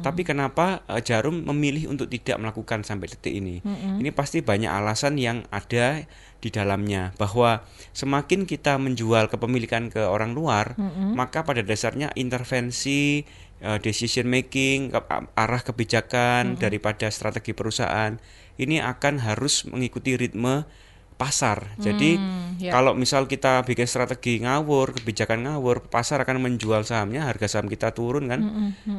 Tapi 0.00 0.22
kenapa 0.22 0.84
eh, 0.86 1.00
Jarum 1.00 1.42
memilih 1.42 1.90
untuk 1.90 2.06
tidak 2.06 2.38
melakukan 2.38 2.84
sampai 2.84 3.10
detik 3.10 3.34
ini? 3.34 3.58
Ini 3.98 4.12
pasti 4.12 4.38
banyak 4.40 4.68
alasan 4.68 5.16
yang 5.16 5.42
ada 5.48 6.04
di 6.38 6.52
dalamnya 6.52 7.16
bahwa 7.16 7.64
semakin 7.90 8.44
kita 8.44 8.76
menjual 8.76 9.32
kepemilikan 9.32 9.88
ke 9.88 10.04
orang 10.04 10.36
luar 10.36 10.76
maka 11.16 11.40
pada 11.40 11.64
dasarnya 11.64 12.12
intervensi 12.14 13.24
eh, 13.58 13.78
decision 13.80 14.28
making 14.28 14.92
ke- 14.92 15.02
arah 15.34 15.62
kebijakan 15.64 16.60
daripada 16.60 17.08
strategi 17.08 17.56
perusahaan 17.56 18.20
ini 18.60 18.76
akan 18.78 19.24
harus 19.24 19.64
mengikuti 19.64 20.14
ritme 20.14 20.68
pasar. 21.14 21.78
Jadi 21.78 22.18
ya. 22.58 22.74
kalau 22.74 22.92
misal 22.98 23.30
kita 23.30 23.62
bikin 23.62 23.86
strategi 23.86 24.42
ngawur, 24.42 24.94
kebijakan 24.98 25.46
ngawur, 25.46 25.86
pasar 25.86 26.22
akan 26.22 26.42
menjual 26.42 26.82
sahamnya, 26.82 27.26
harga 27.26 27.46
saham 27.58 27.70
kita 27.70 27.94
turun 27.94 28.30
kan, 28.30 28.40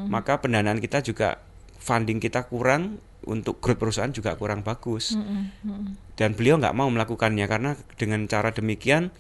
maka 0.07 0.39
pendanaan 0.39 0.79
kita 0.79 1.03
juga 1.03 1.43
funding 1.79 2.17
kita 2.17 2.48
kurang 2.48 2.98
untuk 3.25 3.62
growth 3.62 3.81
perusahaan 3.81 4.13
juga 4.13 4.34
kurang 4.39 4.63
bagus. 4.63 5.13
Dan 6.15 6.34
beliau 6.34 6.55
nggak 6.57 6.75
mau 6.77 6.88
melakukannya 6.88 7.45
karena 7.45 7.75
dengan 8.00 8.25
cara 8.25 8.55
demikian 8.55 9.12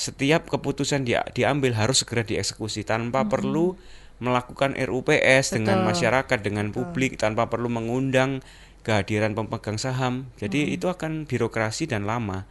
setiap 0.00 0.48
keputusan 0.48 1.04
dia 1.04 1.20
diambil 1.36 1.76
harus 1.76 2.00
segera 2.00 2.24
dieksekusi 2.24 2.88
tanpa 2.88 3.28
perlu 3.28 3.76
melakukan 4.20 4.76
RUPS 4.76 5.56
dengan 5.56 5.84
Betul. 5.84 5.88
masyarakat, 5.92 6.38
dengan 6.44 6.66
publik, 6.72 7.16
tanpa 7.16 7.48
perlu 7.48 7.72
mengundang 7.72 8.44
kehadiran 8.80 9.36
pemegang 9.36 9.76
saham. 9.76 10.28
Jadi 10.40 10.72
itu 10.72 10.88
akan 10.88 11.28
birokrasi 11.28 11.86
dan 11.86 12.08
lama. 12.08 12.48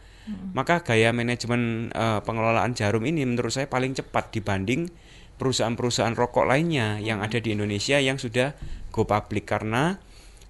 Maka 0.54 0.86
gaya 0.86 1.10
manajemen 1.10 1.90
eh, 1.90 2.20
pengelolaan 2.22 2.70
Jarum 2.76 3.02
ini 3.02 3.26
menurut 3.26 3.50
saya 3.50 3.66
paling 3.66 3.98
cepat 3.98 4.30
dibanding 4.30 4.86
perusahaan-perusahaan 5.42 6.14
rokok 6.14 6.46
lainnya 6.46 7.00
yang 7.02 7.18
ada 7.24 7.40
di 7.40 7.50
Indonesia 7.56 7.98
yang 7.98 8.20
sudah 8.20 8.54
go 8.94 9.02
public 9.08 9.48
karena 9.50 9.98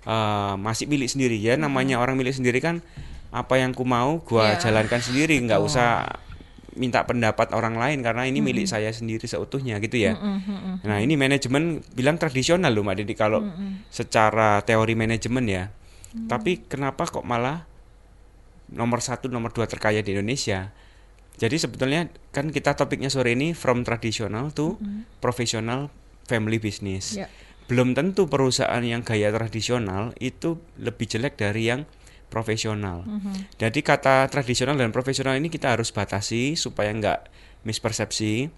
eh, 0.05 0.55
masih 0.61 0.85
milik 0.85 1.09
sendiri 1.09 1.41
ya. 1.41 1.57
Namanya 1.57 1.97
orang 1.97 2.21
milik 2.21 2.37
sendiri 2.37 2.61
kan 2.61 2.85
apa 3.31 3.57
yang 3.63 3.73
ku 3.73 3.87
mau 3.87 4.21
gua 4.27 4.59
Iya. 4.59 4.69
jalankan 4.69 5.01
sendiri, 5.01 5.39
nggak 5.47 5.63
usah 5.63 6.19
minta 6.79 7.03
pendapat 7.03 7.51
orang 7.51 7.75
lain 7.75 7.99
karena 8.05 8.31
ini 8.31 8.39
milik 8.39 8.71
saya 8.71 8.95
sendiri 8.95 9.27
seutuhnya 9.27 9.83
gitu 9.83 9.99
ya. 9.99 10.15
Nah 10.87 10.99
ini 11.03 11.19
manajemen 11.19 11.83
bilang 11.95 12.19
tradisional 12.21 12.71
loh 12.71 12.87
Mbak 12.87 12.97
Didi 13.03 13.15
kalau 13.19 13.43
secara 13.91 14.63
teori 14.63 14.95
manajemen 14.95 15.45
ya. 15.51 15.65
Tapi 16.11 16.67
kenapa 16.67 17.07
kok 17.07 17.27
malah 17.27 17.67
nomor 18.71 19.03
satu 19.03 19.27
nomor 19.27 19.51
dua 19.51 19.67
terkaya 19.67 20.03
di 20.03 20.15
Indonesia? 20.15 20.71
Jadi 21.41 21.57
sebetulnya 21.57 22.11
kan 22.37 22.53
kita 22.53 22.77
topiknya 22.77 23.09
sore 23.09 23.33
ini 23.33 23.57
from 23.57 23.81
traditional 23.81 24.53
to 24.53 24.77
professional 25.25 25.89
family 26.29 26.61
business. 26.61 27.17
Ya. 27.17 27.27
Belum 27.71 27.95
tentu 27.95 28.27
perusahaan 28.27 28.83
yang 28.83 29.07
gaya 29.07 29.31
tradisional 29.31 30.11
itu 30.19 30.59
lebih 30.75 31.07
jelek 31.07 31.39
dari 31.39 31.71
yang 31.71 31.87
profesional. 32.31 33.03
Jadi 33.59 33.83
kata 33.83 34.31
tradisional 34.31 34.79
dan 34.79 34.95
profesional 34.95 35.35
ini 35.35 35.51
kita 35.51 35.75
harus 35.75 35.91
batasi 35.91 36.55
supaya 36.55 36.95
nggak 36.95 37.27
mispersepsi. 37.67 38.49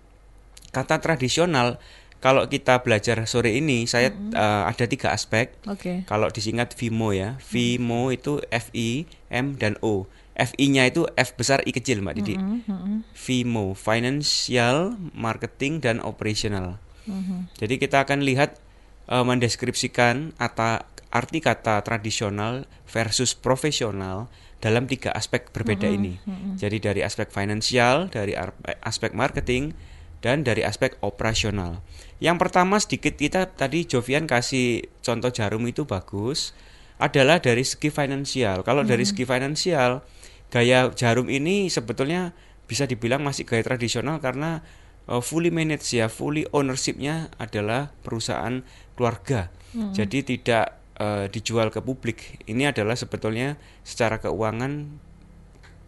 Kata 0.70 1.00
tradisional 1.00 1.80
kalau 2.22 2.46
kita 2.46 2.86
belajar 2.86 3.18
sore 3.26 3.58
ini 3.58 3.88
saya 3.90 4.14
eh, 4.14 4.62
ada 4.68 4.84
tiga 4.86 5.10
aspek. 5.10 5.56
Oke. 5.66 6.06
Kalau 6.06 6.30
disingkat 6.30 6.78
VIMO 6.78 7.10
ya, 7.10 7.34
VIMO 7.42 8.14
itu 8.14 8.38
F 8.52 8.70
I 8.76 9.08
M 9.32 9.58
dan 9.58 9.74
O. 9.82 10.06
FI-nya 10.32 10.88
itu 10.88 11.04
F 11.12 11.36
besar 11.36 11.60
I 11.68 11.76
kecil 11.76 12.00
Mbak 12.00 12.14
Didi. 12.16 12.40
VIMO, 13.12 13.76
Financial, 13.76 14.96
Marketing 15.12 15.84
dan 15.84 16.00
Operational. 16.00 16.80
Jadi 17.60 17.76
kita 17.76 18.06
akan 18.06 18.24
lihat 18.24 18.56
eh, 19.10 19.24
mendeskripsikan 19.26 20.32
ata, 20.38 20.86
arti 21.12 21.44
kata 21.44 21.84
tradisional 21.84 22.64
versus 22.88 23.36
profesional 23.36 24.32
dalam 24.64 24.88
tiga 24.88 25.12
aspek 25.12 25.52
berbeda 25.52 25.86
ini. 25.86 26.16
Jadi 26.56 26.80
dari 26.80 27.00
aspek 27.04 27.28
finansial, 27.28 28.08
dari 28.08 28.32
ar- 28.32 28.56
aspek 28.80 29.12
marketing, 29.12 29.76
dan 30.22 30.46
dari 30.46 30.62
aspek 30.62 30.96
operasional. 31.02 31.82
Yang 32.22 32.36
pertama 32.46 32.78
sedikit 32.78 33.18
kita 33.18 33.50
tadi 33.52 33.84
Jovian 33.84 34.30
kasih 34.30 34.86
contoh 35.02 35.34
jarum 35.34 35.66
itu 35.66 35.82
bagus 35.84 36.54
adalah 37.02 37.42
dari 37.42 37.66
segi 37.66 37.90
finansial. 37.90 38.62
Kalau 38.62 38.86
dari 38.86 39.02
segi 39.02 39.26
finansial, 39.26 40.06
gaya 40.48 40.94
jarum 40.94 41.26
ini 41.26 41.66
sebetulnya 41.66 42.30
bisa 42.70 42.86
dibilang 42.86 43.26
masih 43.26 43.42
gaya 43.42 43.66
tradisional 43.66 44.22
karena 44.22 44.62
uh, 45.10 45.18
fully 45.18 45.50
managed 45.50 45.90
ya, 45.90 46.06
fully 46.06 46.46
ownershipnya 46.54 47.34
adalah 47.42 47.90
perusahaan 48.06 48.62
keluarga. 48.94 49.50
Jadi 49.72 50.22
tidak 50.22 50.81
uh, 51.02 51.26
dijual 51.26 51.74
ke 51.74 51.82
publik. 51.82 52.38
Ini 52.46 52.70
adalah 52.70 52.94
sebetulnya 52.94 53.58
secara 53.82 54.22
keuangan 54.22 54.86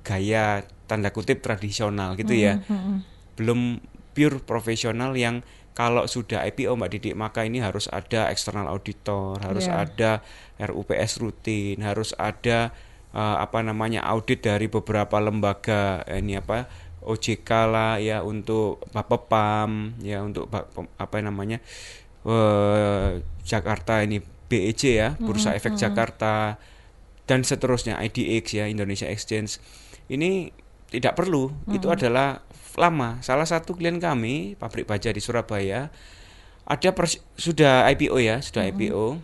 gaya 0.03 0.67
tanda 0.91 1.15
kutip 1.15 1.39
tradisional 1.41 2.19
gitu 2.19 2.35
ya. 2.35 2.59
Belum 3.39 3.79
pure 4.13 4.43
profesional 4.43 5.15
yang 5.15 5.47
kalau 5.75 6.07
sudah 6.07 6.47
IPO 6.47 6.79
Mbak 6.79 6.91
Didik 6.93 7.15
maka 7.19 7.43
ini 7.43 7.59
harus 7.59 7.91
ada 7.91 8.31
external 8.31 8.71
auditor, 8.71 9.43
harus 9.43 9.67
Iya. 9.67 9.83
ada 9.83 10.13
RUPS 10.63 11.19
rutin, 11.19 11.83
harus 11.83 12.15
ada 12.15 12.71
eh, 13.11 13.37
apa 13.43 13.59
namanya 13.63 14.07
audit 14.07 14.43
dari 14.47 14.71
beberapa 14.71 15.19
lembaga 15.19 16.07
eh, 16.07 16.23
ini 16.23 16.39
apa 16.39 16.71
OJK 17.05 17.51
lah 17.69 17.93
ya 17.99 18.23
untuk 18.23 18.87
Bapepam 18.95 19.99
ya 20.01 20.23
untuk 20.25 20.47
apa 20.97 21.17
namanya 21.21 21.61
Jakarta 23.45 24.01
ini 24.01 24.25
BEJ 24.49 24.83
ya 24.91 25.09
Bursa 25.17 25.57
Efek 25.57 25.75
Jakarta 25.79 26.61
dan 27.25 27.41
seterusnya 27.43 27.97
IDX 28.01 28.45
ya 28.57 28.65
Indonesia 28.69 29.09
Exchange. 29.09 29.59
Ini 30.13 30.53
tidak 30.93 31.17
perlu 31.17 31.51
itu 31.73 31.89
adalah 31.89 32.45
lama. 32.77 33.19
Salah 33.25 33.49
satu 33.49 33.75
klien 33.75 33.97
kami 33.99 34.55
pabrik 34.61 34.85
baja 34.85 35.11
di 35.11 35.19
Surabaya 35.19 35.89
ada 36.65 36.91
sudah 37.37 37.85
IPO 37.93 38.17
ya 38.25 38.41
sudah 38.41 38.65
IPO 38.73 39.21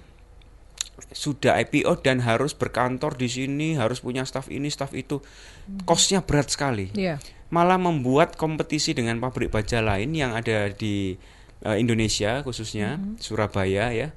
sudah 1.11 1.57
IPO 1.65 2.05
dan 2.05 2.21
harus 2.21 2.53
berkantor 2.53 3.17
di 3.17 3.27
sini 3.27 3.75
harus 3.75 4.05
punya 4.05 4.23
staff 4.29 4.53
ini 4.53 4.69
staff 4.69 4.93
itu. 4.93 5.25
Kosnya 5.89 6.25
berat 6.25 6.53
sekali. 6.53 6.93
Iya. 6.97 7.21
malah 7.51 7.83
membuat 7.83 8.39
kompetisi 8.39 8.95
dengan 8.95 9.19
pabrik 9.19 9.51
baja 9.51 9.83
lain 9.83 10.15
yang 10.15 10.39
ada 10.39 10.71
di 10.71 11.19
eh, 11.67 11.77
Indonesia 11.83 12.47
khususnya 12.47 13.03
Surabaya 13.19 13.91
ya 13.91 14.15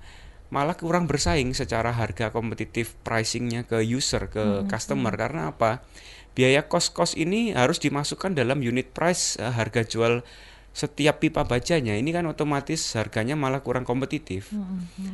malah 0.53 0.77
kurang 0.77 1.09
bersaing 1.09 1.57
secara 1.57 1.89
harga 1.89 2.29
kompetitif 2.29 2.93
pricingnya 3.01 3.65
ke 3.65 3.81
user 3.81 4.29
ke 4.29 4.69
customer 4.69 5.09
karena 5.17 5.49
apa 5.49 5.81
biaya 6.37 6.69
kos-kos 6.69 7.17
ini 7.17 7.57
harus 7.57 7.81
dimasukkan 7.81 8.37
dalam 8.37 8.61
unit 8.61 8.93
price 8.93 9.41
eh, 9.41 9.49
harga 9.49 9.81
jual 9.81 10.21
setiap 10.73 11.21
pipa 11.21 11.45
bajanya 11.45 11.93
ini 11.93 12.09
kan 12.09 12.25
otomatis 12.25 12.81
harganya 12.97 13.37
malah 13.37 13.61
kurang 13.61 13.85
kompetitif. 13.85 14.49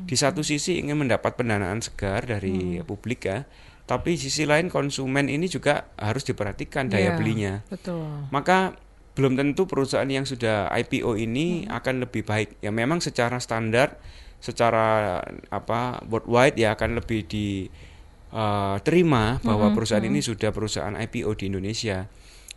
Di 0.08 0.16
satu 0.16 0.40
sisi 0.40 0.80
ingin 0.80 0.96
mendapat 0.96 1.36
pendanaan 1.36 1.84
segar 1.84 2.24
dari 2.24 2.80
publik 2.88 3.28
ya, 3.28 3.44
tapi 3.84 4.16
di 4.16 4.24
sisi 4.24 4.48
lain 4.48 4.72
konsumen 4.72 5.28
ini 5.28 5.52
juga 5.52 5.92
harus 6.00 6.24
diperhatikan 6.24 6.88
daya 6.88 7.12
Iya, 7.12 7.20
belinya. 7.20 7.54
Betul. 7.68 8.08
Maka 8.32 8.80
belum 9.20 9.36
tentu 9.36 9.68
perusahaan 9.68 10.08
yang 10.08 10.24
sudah 10.24 10.72
IPO 10.72 11.20
ini 11.20 11.68
akan 11.68 12.08
lebih 12.08 12.24
baik. 12.24 12.64
Ya 12.64 12.72
memang 12.72 13.04
secara 13.04 13.36
standar, 13.44 14.00
secara 14.40 15.20
apa 15.52 16.00
worldwide 16.08 16.56
ya 16.56 16.72
akan 16.76 16.96
lebih 17.04 17.28
diterima 17.28 19.24
bahwa 19.44 19.76
perusahaan 19.76 20.04
ini 20.04 20.24
sudah 20.24 20.56
perusahaan 20.56 20.96
IPO 20.96 21.36
di 21.40 21.46
Indonesia. 21.52 22.08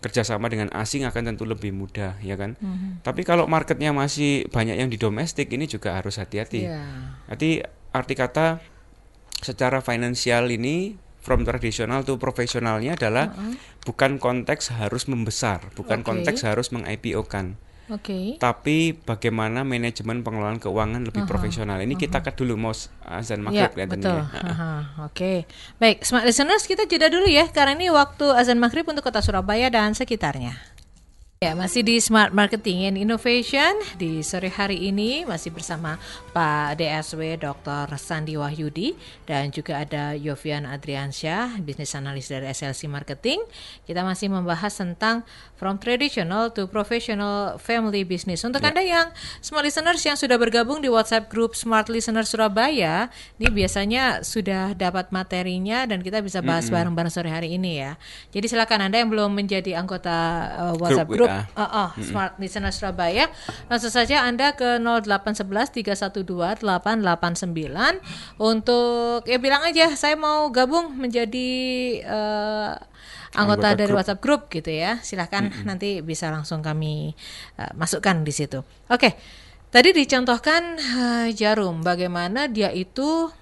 Kerjasama 0.02 0.50
dengan 0.50 0.66
asing 0.74 1.06
akan 1.06 1.30
tentu 1.30 1.46
lebih 1.46 1.70
mudah, 1.70 2.18
ya 2.26 2.34
kan? 2.34 2.58
Tapi 3.06 3.22
kalau 3.22 3.46
marketnya 3.46 3.94
masih 3.94 4.50
banyak 4.50 4.74
yang 4.74 4.90
di 4.90 4.98
domestik, 4.98 5.54
ini 5.54 5.70
juga 5.70 5.94
harus 5.94 6.18
hati-hati. 6.18 6.66
Jadi 7.30 7.62
arti 7.94 8.14
kata 8.18 8.58
secara 9.38 9.78
finansial 9.78 10.50
ini 10.50 10.98
from 11.22 11.46
tradisional 11.46 12.02
to 12.02 12.18
profesionalnya 12.18 12.98
adalah 12.98 13.30
bukan 13.86 14.18
konteks 14.18 14.74
harus 14.74 15.06
membesar, 15.06 15.70
bukan 15.78 16.02
Oke. 16.02 16.10
konteks 16.10 16.50
harus 16.50 16.74
meng-IPO-kan, 16.74 17.54
Oke. 17.90 18.38
tapi 18.38 18.94
bagaimana 18.94 19.66
manajemen 19.66 20.22
pengelolaan 20.22 20.62
keuangan 20.62 21.02
lebih 21.02 21.26
profesional. 21.26 21.82
Ini 21.82 21.98
kita 21.98 22.22
cut 22.22 22.38
dulu 22.38 22.54
mau 22.54 22.72
azan 23.02 23.42
Ya, 23.42 23.44
maghrib 23.44 23.70
kelihatannya 23.74 24.06
betul. 24.06 24.18
ya. 24.22 24.42
Aha, 24.46 24.72
Oke. 25.10 25.32
Baik, 25.82 26.06
smart 26.06 26.22
listeners 26.22 26.64
kita 26.70 26.86
jeda 26.86 27.10
dulu 27.10 27.26
ya 27.26 27.50
karena 27.50 27.74
ini 27.74 27.90
waktu 27.90 28.30
azan 28.32 28.62
maghrib 28.62 28.86
untuk 28.86 29.02
kota 29.02 29.18
Surabaya 29.18 29.66
dan 29.68 29.92
sekitarnya. 29.92 30.54
Ya, 31.42 31.58
masih 31.58 31.82
di 31.82 31.98
Smart 31.98 32.30
Marketing 32.30 32.86
and 32.86 32.94
Innovation 32.94 33.74
di 33.98 34.22
sore 34.22 34.46
hari 34.46 34.78
ini 34.78 35.26
masih 35.26 35.50
bersama 35.50 35.98
Pak 36.30 36.78
DSW 36.78 37.34
Dr. 37.34 37.90
Sandi 37.98 38.38
Wahyudi 38.38 38.94
dan 39.26 39.50
juga 39.50 39.82
ada 39.82 40.14
Yovian 40.14 40.62
Adriansyah, 40.70 41.58
bisnis 41.58 41.98
analis 41.98 42.30
dari 42.30 42.46
SLC 42.46 42.86
Marketing. 42.86 43.42
Kita 43.82 44.06
masih 44.06 44.30
membahas 44.30 44.70
tentang 44.70 45.26
from 45.58 45.82
traditional 45.82 46.54
to 46.54 46.70
professional 46.70 47.58
family 47.58 48.06
business. 48.06 48.46
Untuk 48.46 48.62
Anda 48.62 48.86
yang 48.86 49.10
smart 49.42 49.66
listeners 49.66 49.98
yang 50.06 50.14
sudah 50.14 50.38
bergabung 50.38 50.78
di 50.78 50.86
WhatsApp 50.86 51.26
group 51.26 51.58
Smart 51.58 51.90
Listener 51.90 52.22
Surabaya, 52.22 53.10
ini 53.42 53.50
biasanya 53.50 54.22
sudah 54.22 54.78
dapat 54.78 55.10
materinya 55.10 55.90
dan 55.90 56.06
kita 56.06 56.22
bisa 56.22 56.38
bahas 56.38 56.70
bareng-bareng 56.70 57.10
sore 57.10 57.34
hari 57.34 57.58
ini 57.58 57.82
ya. 57.82 57.98
Jadi 58.30 58.46
silakan 58.46 58.86
Anda 58.86 59.02
yang 59.02 59.10
belum 59.10 59.34
menjadi 59.34 59.74
anggota 59.74 60.14
uh, 60.54 60.74
WhatsApp 60.78 61.10
Grup 61.10 61.31
group 61.32 61.56
WA. 61.56 61.56
Uh, 61.56 61.64
uh, 61.64 61.88
Smart 62.04 62.32
Listener 62.36 62.72
Surabaya 62.74 63.32
langsung 63.72 63.92
saja 63.92 64.28
Anda 64.28 64.52
ke 64.52 64.76
0811 64.82 65.72
312 65.72 66.60
889 66.60 68.42
untuk 68.42 69.24
ya 69.24 69.38
bilang 69.40 69.64
aja 69.64 69.92
saya 69.96 70.14
mau 70.18 70.52
gabung 70.52 70.92
menjadi 70.92 71.50
uh, 72.04 72.76
anggota, 73.32 73.72
Anggota 73.72 73.78
dari 73.80 73.88
grup. 73.88 73.98
WhatsApp 73.98 74.20
group 74.20 74.42
gitu 74.52 74.70
ya. 74.72 75.00
Silahkan 75.00 75.48
nanti 75.68 76.04
bisa 76.04 76.28
langsung 76.28 76.60
kami 76.60 77.16
uh, 77.56 77.72
masukkan 77.76 78.20
di 78.22 78.32
situ. 78.32 78.60
Oke. 78.92 79.16
Tadi 79.72 79.88
dicontohkan 79.96 80.76
uh, 80.76 81.28
Jarum 81.32 81.80
bagaimana 81.80 82.44
dia 82.44 82.68
itu 82.76 83.32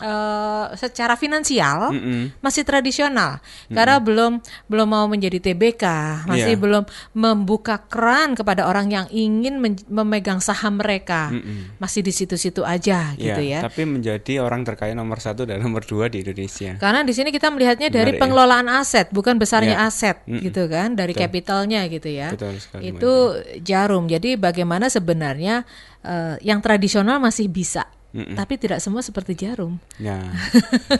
uh, 0.00 0.74
secara 0.74 1.14
finansial 1.14 1.94
masih 2.40 2.66
tradisional 2.66 3.38
karena 3.68 3.98
belum 3.98 4.32
belum 4.66 4.88
mau 4.88 5.06
menjadi 5.06 5.38
TBK, 5.40 5.84
masih 6.26 6.54
Iya. 6.54 6.60
belum 6.60 6.84
membuka 7.14 7.78
keran 7.86 8.34
kepada 8.34 8.66
orang 8.66 8.90
yang 8.90 9.06
ingin 9.10 9.58
memegang 9.86 10.38
saham 10.38 10.78
mereka. 10.78 11.30
Masih 11.78 12.02
di 12.02 12.10
situ-situ 12.10 12.62
aja 12.62 13.14
gitu 13.14 13.40
ya. 13.40 13.62
Tapi 13.62 13.86
menjadi 13.86 14.40
orang 14.40 14.64
terkaya 14.64 14.92
nomor 14.92 15.18
satu 15.18 15.44
dan 15.44 15.60
nomor 15.60 15.84
dua 15.84 16.08
di 16.08 16.22
Indonesia. 16.22 16.74
Karena 16.76 17.02
di 17.02 17.12
sini 17.12 17.30
kita 17.30 17.50
melihatnya 17.50 17.88
dari 17.90 18.16
ya. 18.16 18.20
pengelolaan 18.20 18.66
aset, 18.70 19.10
bukan 19.10 19.36
besarnya 19.36 19.76
Ya. 19.78 19.88
aset, 19.88 20.16
Mm-mm. 20.26 20.42
gitu 20.42 20.66
kan, 20.70 20.94
dari 20.94 21.12
Betul. 21.12 21.22
kapitalnya 21.26 21.80
gitu 21.88 22.08
ya. 22.10 22.30
Betul 22.30 22.58
sekali, 22.58 22.94
Itu 22.94 23.12
jarum. 23.60 24.06
Jadi 24.06 24.36
bagaimana 24.36 24.86
sebenarnya 24.86 25.64
eh, 26.04 26.36
yang 26.44 26.60
tradisional 26.60 27.16
masih 27.16 27.48
bisa, 27.48 27.88
Mm-mm. 28.14 28.38
tapi 28.38 28.54
tidak 28.56 28.78
semua 28.78 29.02
seperti 29.02 29.34
jarum. 29.34 29.82
Ya. 29.98 30.22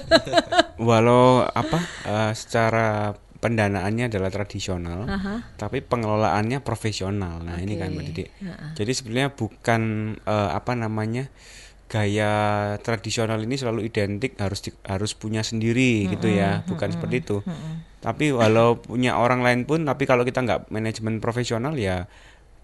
Walau 0.82 1.46
apa 1.46 1.78
eh, 2.04 2.32
secara 2.34 3.14
pendanaannya 3.38 4.08
adalah 4.08 4.32
tradisional, 4.32 5.04
Aha. 5.04 5.54
tapi 5.54 5.84
pengelolaannya 5.84 6.64
profesional. 6.64 7.44
Nah, 7.44 7.60
ini 7.60 7.76
kan 7.76 7.92
Mbak. 7.92 8.04
Didi. 8.08 8.24
Heeh. 8.24 8.70
Jadi 8.74 8.92
sebenarnya 8.92 9.30
bukan 9.30 9.82
eh, 10.18 10.50
apa 10.50 10.72
namanya 10.74 11.28
gaya 11.84 12.32
tradisional 12.80 13.38
ini 13.38 13.54
selalu 13.54 13.86
identik 13.86 14.34
harus 14.40 14.64
di- 14.64 14.74
harus 14.82 15.12
punya 15.14 15.44
sendiri 15.44 16.08
gitu 16.10 16.26
ya, 16.26 16.64
bukan 16.66 16.90
seperti 16.90 17.22
itu. 17.22 17.38
Tapi 18.00 18.34
walau 18.34 18.80
punya 18.80 19.16
orang 19.16 19.44
lain 19.44 19.62
pun, 19.64 19.84
tapi 19.84 20.04
kalau 20.04 20.24
kita 20.24 20.42
nggak 20.42 20.60
manajemen 20.68 21.20
profesional 21.20 21.76
ya 21.76 22.08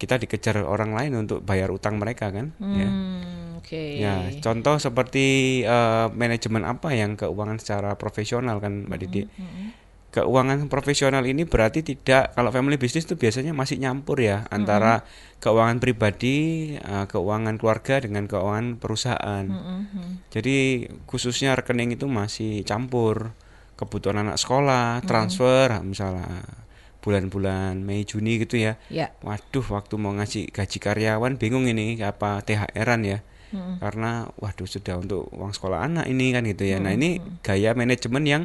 kita 0.01 0.17
dikejar 0.17 0.65
orang 0.65 0.97
lain 0.97 1.13
untuk 1.29 1.45
bayar 1.45 1.69
utang 1.69 2.01
mereka 2.01 2.33
kan, 2.33 2.57
ya. 2.57 2.89
Hmm, 2.89 3.61
Oke. 3.61 4.01
Ya, 4.01 4.33
contoh 4.41 4.81
seperti 4.81 5.61
eh, 5.69 6.07
manajemen 6.17 6.65
apa 6.65 6.97
yang 6.97 7.21
keuangan 7.21 7.61
secara 7.61 8.01
profesional 8.01 8.57
kan 8.65 8.89
Mbak 8.89 8.99
Didi. 9.05 9.29
Keuangan 10.11 10.67
profesional 10.67 11.23
ini 11.23 11.47
berarti 11.47 11.87
tidak 11.87 12.35
kalau 12.35 12.51
family 12.51 12.75
business 12.81 13.07
itu 13.07 13.15
biasanya 13.15 13.55
masih 13.55 13.79
nyampur 13.79 14.19
ya 14.19 14.43
antara 14.51 15.07
keuangan 15.39 15.79
pribadi, 15.79 16.75
eh, 16.81 17.07
keuangan 17.07 17.61
keluarga 17.61 18.01
dengan 18.01 18.25
keuangan 18.25 18.81
perusahaan. 18.81 19.45
Jadi 20.33 20.89
khususnya 21.05 21.53
rekening 21.55 21.95
itu 21.95 22.09
masih 22.09 22.65
campur 22.65 23.37
kebutuhan 23.77 24.25
anak 24.25 24.41
sekolah, 24.41 25.05
transfer 25.05 25.77
misalnya 25.85 26.43
bulan-bulan 27.01 27.81
Mei 27.81 28.05
Juni 28.05 28.41
gitu 28.41 28.61
ya. 28.61 28.77
Ya. 28.93 29.13
Waduh, 29.25 29.65
waktu 29.73 29.95
mau 29.97 30.13
ngasih 30.17 30.53
gaji 30.53 30.79
karyawan 30.79 31.41
bingung 31.41 31.67
ini 31.67 31.97
apa 32.01 32.45
THR-an 32.45 33.03
ya. 33.05 33.19
Karena 33.51 34.31
waduh 34.39 34.69
sudah 34.69 35.03
untuk 35.03 35.27
uang 35.35 35.51
sekolah 35.51 35.83
anak 35.83 36.07
ini 36.07 36.31
kan 36.31 36.47
gitu 36.47 36.63
ya. 36.71 36.79
Nah, 36.79 36.95
ini 36.95 37.19
gaya 37.43 37.75
manajemen 37.75 38.23
yang 38.23 38.43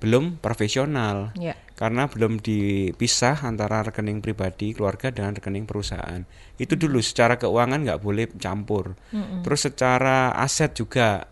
belum 0.00 0.40
profesional. 0.40 1.36
Ya. 1.36 1.58
Karena 1.76 2.08
belum 2.08 2.40
dipisah 2.40 3.44
antara 3.44 3.84
rekening 3.84 4.24
pribadi 4.24 4.72
keluarga 4.72 5.12
dengan 5.12 5.36
rekening 5.36 5.68
perusahaan. 5.68 6.24
Itu 6.56 6.80
dulu 6.80 7.02
secara 7.04 7.36
keuangan 7.36 7.84
nggak 7.84 8.00
boleh 8.00 8.26
campur. 8.40 8.96
Terus 9.44 9.60
secara 9.68 10.32
aset 10.32 10.72
juga 10.72 11.28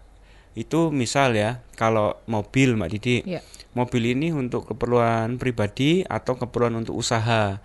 itu 0.57 0.89
misal 0.89 1.37
ya 1.37 1.61
kalau 1.77 2.17
mobil 2.33 2.81
Mbak 2.81 2.91
Didi 2.97 3.17
Ya. 3.29 3.45
Mobil 3.77 4.17
ini 4.17 4.33
untuk 4.33 4.73
keperluan 4.73 5.37
pribadi 5.37 6.01
atau 6.09 6.41
keperluan 6.41 6.81
untuk 6.81 6.97
usaha. 6.97 7.61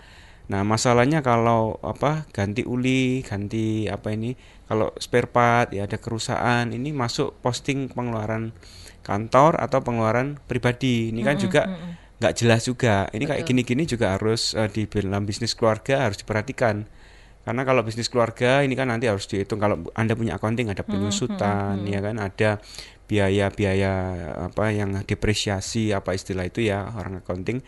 Nah, 0.52 0.68
masalahnya 0.68 1.24
kalau 1.24 1.80
apa 1.80 2.28
ganti 2.36 2.68
uli, 2.68 3.24
ganti 3.24 3.88
apa 3.88 4.12
ini, 4.12 4.36
kalau 4.68 4.92
spare 5.00 5.32
part 5.32 5.72
ya 5.72 5.88
ada 5.88 5.96
kerusakan, 5.96 6.76
ini 6.76 6.92
masuk 6.92 7.40
posting 7.40 7.88
pengeluaran 7.88 8.52
kantor 9.08 9.56
atau 9.64 9.80
pengeluaran 9.80 10.44
pribadi. 10.52 11.16
Ini 11.16 11.22
kan 11.24 11.40
juga 11.40 11.72
nggak 12.20 12.34
jelas 12.36 12.68
juga. 12.68 13.08
Ini 13.16 13.24
kayak 13.24 13.48
gini-gini 13.48 13.88
juga 13.88 14.20
harus 14.20 14.52
eh, 14.54 14.68
di 14.68 14.84
dalam 14.92 15.24
bisnis 15.24 15.56
keluarga 15.56 16.12
harus 16.12 16.20
diperhatikan. 16.20 16.84
Karena 17.42 17.66
kalau 17.66 17.82
bisnis 17.82 18.06
keluarga 18.06 18.62
ini 18.62 18.78
kan 18.78 18.94
nanti 18.94 19.10
harus 19.10 19.26
dihitung 19.26 19.58
kalau 19.58 19.82
Anda 19.98 20.14
punya 20.14 20.38
accounting 20.38 20.70
ada 20.70 20.86
penyusutan 20.86 21.82
ya 21.90 21.98
kan 21.98 22.22
ada 22.22 22.62
biaya-biaya 23.10 23.94
apa 24.48 24.72
yang 24.72 25.02
depresiasi 25.04 25.92
apa 25.92 26.14
istilah 26.16 26.48
itu 26.48 26.70
ya 26.70 26.86
orang 26.96 27.20
accounting. 27.20 27.60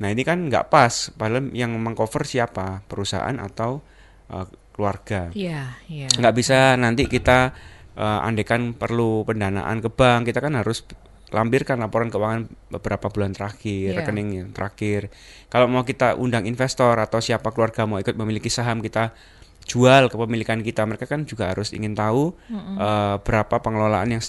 Nah, 0.00 0.08
ini 0.08 0.24
kan 0.24 0.48
nggak 0.48 0.72
pas 0.72 1.12
padahal 1.12 1.52
yang 1.52 1.76
mengcover 1.76 2.24
siapa? 2.24 2.80
Perusahaan 2.88 3.36
atau 3.36 3.84
eh, 4.32 4.48
keluarga. 4.72 5.28
Iya, 5.36 5.76
iya. 5.92 6.08
Nggak 6.08 6.34
bisa 6.40 6.80
nanti 6.80 7.04
kita 7.04 7.52
eh, 8.00 8.20
andaikan 8.24 8.72
perlu 8.72 9.28
pendanaan 9.28 9.84
ke 9.84 9.92
bank, 9.92 10.32
kita 10.32 10.40
kan 10.40 10.56
harus 10.56 10.88
lampirkan 11.30 11.78
laporan 11.78 12.10
keuangan 12.10 12.50
beberapa 12.74 13.06
bulan 13.10 13.30
terakhir, 13.34 13.94
Iya. 13.94 13.98
rekening 14.02 14.28
yang 14.34 14.48
terakhir. 14.50 15.10
Kalau 15.46 15.70
mau 15.70 15.86
kita 15.86 16.18
undang 16.18 16.44
investor 16.46 16.98
atau 16.98 17.22
siapa 17.22 17.54
keluarga 17.54 17.86
mau 17.86 18.02
ikut 18.02 18.18
memiliki 18.18 18.50
saham 18.50 18.82
kita 18.82 19.14
jual 19.70 20.10
kepemilikan 20.10 20.58
kita, 20.66 20.82
mereka 20.82 21.06
kan 21.06 21.22
juga 21.24 21.54
harus 21.54 21.70
ingin 21.70 21.94
tahu 21.94 22.34
eh, 22.50 23.16
berapa 23.22 23.56
pengelolaan 23.62 24.18
yang 24.18 24.22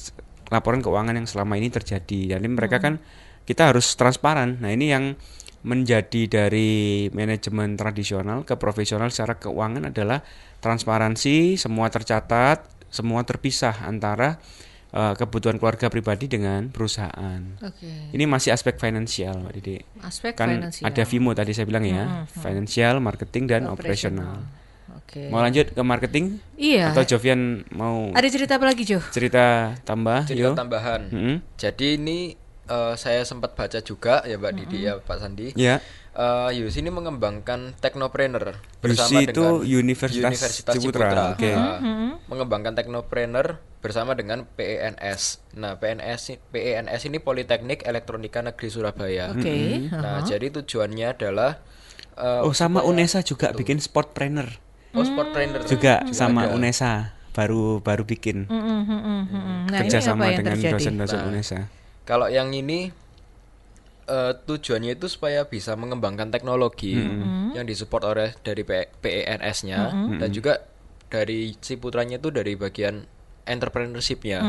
laporan 0.54 0.84
keuangan 0.84 1.18
yang 1.18 1.26
selama 1.26 1.58
ini 1.58 1.74
terjadi. 1.74 2.38
Jadi 2.38 2.48
mereka 2.48 2.78
kan 2.78 3.02
kita 3.48 3.74
harus 3.74 3.98
transparan. 3.98 4.62
Nah, 4.62 4.70
ini 4.70 4.94
yang 4.94 5.18
menjadi 5.62 6.26
dari 6.26 7.10
manajemen 7.14 7.78
tradisional 7.78 8.42
ke 8.46 8.58
profesional 8.58 9.14
secara 9.14 9.38
keuangan 9.38 9.94
adalah 9.94 10.26
transparansi, 10.62 11.58
semua 11.58 11.90
tercatat, 11.90 12.66
semua 12.90 13.22
terpisah 13.24 13.86
antara 13.86 14.42
eh, 14.92 15.14
kebutuhan 15.16 15.56
keluarga 15.56 15.88
pribadi 15.88 16.28
dengan 16.28 16.68
perusahaan. 16.68 17.42
Oke. 17.60 18.12
Ini 18.12 18.24
masih 18.26 18.52
aspek 18.52 18.76
finansial, 18.76 19.40
Mbak 19.40 19.54
Didi. 19.54 19.76
Aspek 20.00 20.34
Kan 20.34 20.52
finansial. 20.54 20.86
ada 20.86 21.02
FIMO 21.02 21.32
tadi 21.32 21.52
saya 21.52 21.64
bilang 21.64 21.84
ya, 21.84 22.24
financial, 22.28 23.00
marketing 23.00 23.44
dan 23.46 23.62
operasional. 23.66 24.44
Oke. 24.94 25.28
Mau 25.28 25.40
lanjut 25.40 25.68
ke 25.68 25.82
marketing? 25.82 26.40
Iya. 26.56 26.92
Atau 26.92 27.04
Jovian 27.06 27.64
mau 27.70 28.12
Ada 28.12 28.28
cerita 28.28 28.56
apa 28.56 28.66
lagi, 28.66 28.84
Jo? 28.84 29.00
cerita 29.06 29.76
tambah? 29.82 30.24
cerita 30.24 30.52
Yo. 30.52 30.56
tambahan 30.56 31.02
Mm-mm. 31.08 31.36
jadi 31.56 31.88
ini 31.96 32.36
eh, 32.66 32.94
saya 32.96 33.24
sempat 33.24 33.52
baca 33.52 33.80
juga 33.80 34.24
ya 34.24 34.36
Mbak 34.36 34.54
Didi 34.54 34.78
ya 34.82 34.96
Pak 34.98 35.18
Sandi 35.18 35.52
Ya. 35.54 35.84
Eh, 36.12 36.50
Yus 36.60 36.76
ini 36.76 36.92
mengembangkan 36.92 37.72
teknopreneur 37.80 38.60
Yusi 38.84 39.24
itu 39.24 39.32
dengan 39.32 39.64
Universitas 39.64 40.36
Ciputra, 40.68 41.32
oke. 41.32 41.48
Eh, 41.48 41.80
mengembangkan 42.28 42.76
teknopreneur 42.76 43.64
bersama 43.80 44.12
dengan 44.12 44.44
PENS. 44.46 45.40
Nah, 45.56 45.80
PNS 45.80 46.22
i- 46.30 46.40
PENS 46.44 47.08
ini 47.08 47.18
Politeknik 47.18 47.82
Elektronika 47.82 48.44
Negeri 48.44 48.68
Surabaya. 48.68 49.32
Oke. 49.32 49.88
Nah, 49.88 50.20
jadi 50.22 50.52
tujuannya 50.52 51.16
adalah 51.16 51.64
eh, 52.14 52.44
Oh, 52.44 52.52
sama 52.52 52.84
UNESA 52.84 53.24
juga 53.24 53.56
bikin 53.56 53.80
sportpreneur. 53.80 54.52
oh, 54.92 55.08
sportpreneur 55.08 55.64
Juga 55.64 56.04
sama 56.12 56.44
ada. 56.44 56.54
UNESA 56.54 57.16
baru 57.32 57.80
baru 57.80 58.04
bikin. 58.04 58.46
Mm, 58.46 58.60
mm, 58.60 58.82
mm, 58.84 59.00
mm, 59.00 59.24
mm. 59.32 59.60
Nah, 59.72 59.80
kerja 59.80 59.96
ini 59.96 60.04
apa 60.04 60.10
sama 60.12 60.24
yang 60.28 60.40
dengan 60.44 60.56
terjadi? 60.60 60.74
dosen-dosen 60.76 61.18
Nah. 61.18 61.28
UNESA. 61.32 61.60
Kalau 62.04 62.28
yang 62.28 62.52
ini 62.52 62.92
eh, 64.12 64.34
tujuannya 64.42 64.92
itu 64.92 65.08
supaya 65.08 65.42
bisa 65.46 65.72
mengembangkan 65.74 66.28
teknologi 66.30 66.92
yang 67.50 67.64
disupport 67.64 68.04
oleh 68.06 68.30
dari 68.38 68.64
PENS-nya 68.64 69.80
dan 70.18 70.30
juga 70.30 70.54
dari 71.08 71.40
si 71.58 71.76
putranya 71.76 72.16
itu 72.18 72.30
dari 72.30 72.54
bagian 72.54 73.08
entrepreneurship-nya. 73.46 74.40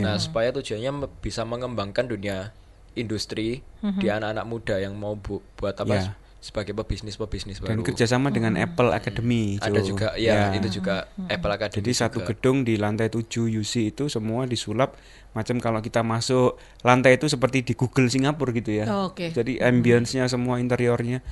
Nah, 0.00 0.16
supaya 0.18 0.50
tujuannya 0.52 0.92
bisa 1.18 1.42
mengembangkan 1.44 2.06
dunia 2.06 2.50
industri 2.94 3.62
di 3.94 4.08
anak-anak 4.08 4.44
muda 4.44 4.74
yang 4.76 4.94
mau 4.94 5.14
bu- 5.14 5.42
buat 5.54 5.74
apa 5.76 5.86
Ya. 5.96 6.12
Sebagai 6.38 6.70
pebisnis-pebisnis 6.70 7.58
Dan 7.58 7.82
baru. 7.82 7.90
kerjasama 7.90 8.30
dengan 8.30 8.54
Apple 8.54 8.94
Academy. 8.94 9.58
Ada 9.58 9.82
Jo. 9.82 9.94
juga 9.94 10.08
ya, 10.14 10.54
itu 10.54 10.78
juga 10.78 11.10
Apple 11.26 11.52
Academy. 11.52 11.76
Jadi 11.82 11.90
satu 11.90 12.22
juga. 12.22 12.30
gedung 12.30 12.62
di 12.62 12.78
lantai 12.78 13.10
7 13.10 13.50
UC 13.50 13.90
itu 13.90 14.06
semua 14.06 14.46
disulap 14.46 14.94
macam 15.34 15.58
kalau 15.58 15.82
kita 15.82 16.06
masuk 16.06 16.54
lantai 16.86 17.18
itu 17.18 17.26
seperti 17.26 17.66
di 17.66 17.74
Google 17.74 18.06
Singapura 18.06 18.54
gitu 18.54 18.70
ya. 18.70 18.86
Oh, 18.86 19.10
Oke. 19.10 19.34
Jadi 19.34 19.58
ambience-nya 19.58 20.30
semua 20.30 20.62
interiornya 20.62 21.26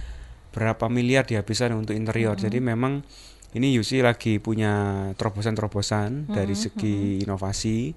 berapa 0.51 0.91
miliar 0.91 1.23
dihabiskan 1.23 1.71
untuk 1.79 1.95
interior. 1.95 2.35
Jadi 2.35 2.59
memang 2.59 3.07
ini 3.55 3.79
UC 3.79 4.03
lagi 4.03 4.43
punya 4.43 5.07
terobosan-terobosan 5.15 6.35
dari 6.35 6.59
segi 6.59 7.23
inovasi. 7.23 7.95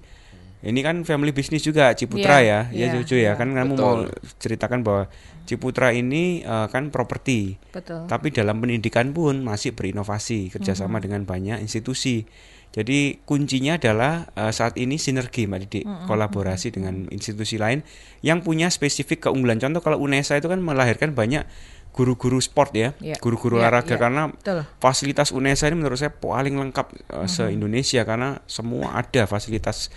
Ini 0.60 0.80
kan 0.84 0.96
family 1.08 1.32
business 1.32 1.64
juga 1.64 1.96
Ciputra 1.96 2.44
Iya, 2.44 2.68
ya. 2.68 2.84
Ya 2.84 2.86
iya, 2.92 2.94
Cucu 3.00 3.16
ya. 3.16 3.32
Kan 3.40 3.56
kamu 3.56 3.72
Betul. 3.74 3.84
mau 3.84 3.94
ceritakan 4.36 4.84
bahwa 4.84 5.04
Ciputra 5.48 5.88
ini 5.96 6.44
eh, 6.44 6.66
kan 6.68 6.92
properti. 6.92 7.56
Betul. 7.72 8.04
Tapi 8.04 8.28
dalam 8.28 8.60
pendidikan 8.60 9.16
pun 9.16 9.40
masih 9.40 9.72
berinovasi 9.72 10.52
kerjasama 10.52 11.00
dengan 11.00 11.24
banyak 11.24 11.64
institusi. 11.64 12.28
Jadi 12.70 13.18
kuncinya 13.24 13.80
adalah 13.80 14.28
eh, 14.36 14.52
saat 14.52 14.76
ini 14.76 15.00
sinergi 15.00 15.48
Mbak 15.48 15.60
Didi, 15.64 15.80
kolaborasi 16.06 16.76
dengan 16.76 17.08
institusi 17.08 17.56
lain 17.56 17.80
yang 18.20 18.44
punya 18.44 18.68
spesifik 18.68 19.26
keunggulan. 19.26 19.56
Contoh 19.58 19.80
kalau 19.80 19.96
UNESA 19.98 20.38
itu 20.38 20.46
kan 20.46 20.60
melahirkan 20.60 21.16
banyak 21.16 21.48
guru-guru 21.90 22.38
sport 22.38 22.70
ya, 22.76 22.94
Iya. 23.02 23.18
guru-guru 23.18 23.58
Iya, 23.58 23.66
olahraga 23.66 23.96
iya. 23.96 23.98
karena 23.98 24.22
Betul. 24.30 24.62
fasilitas 24.78 25.34
UNESA 25.34 25.72
ini 25.74 25.82
menurut 25.82 25.98
saya 25.98 26.14
paling 26.14 26.54
lengkap 26.54 26.86
eh, 27.16 27.26
se-Indonesia 27.26 28.06
karena 28.06 28.38
semua 28.46 28.94
ada 28.94 29.26
fasilitas 29.26 29.90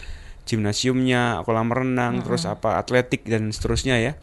gimnasiumnya, 0.44 1.42
kolam 1.48 1.72
renang, 1.72 2.24
terus 2.24 2.44
apa 2.44 2.80
atletik 2.80 3.24
dan 3.28 3.50
seterusnya 3.50 4.00
ya. 4.00 4.14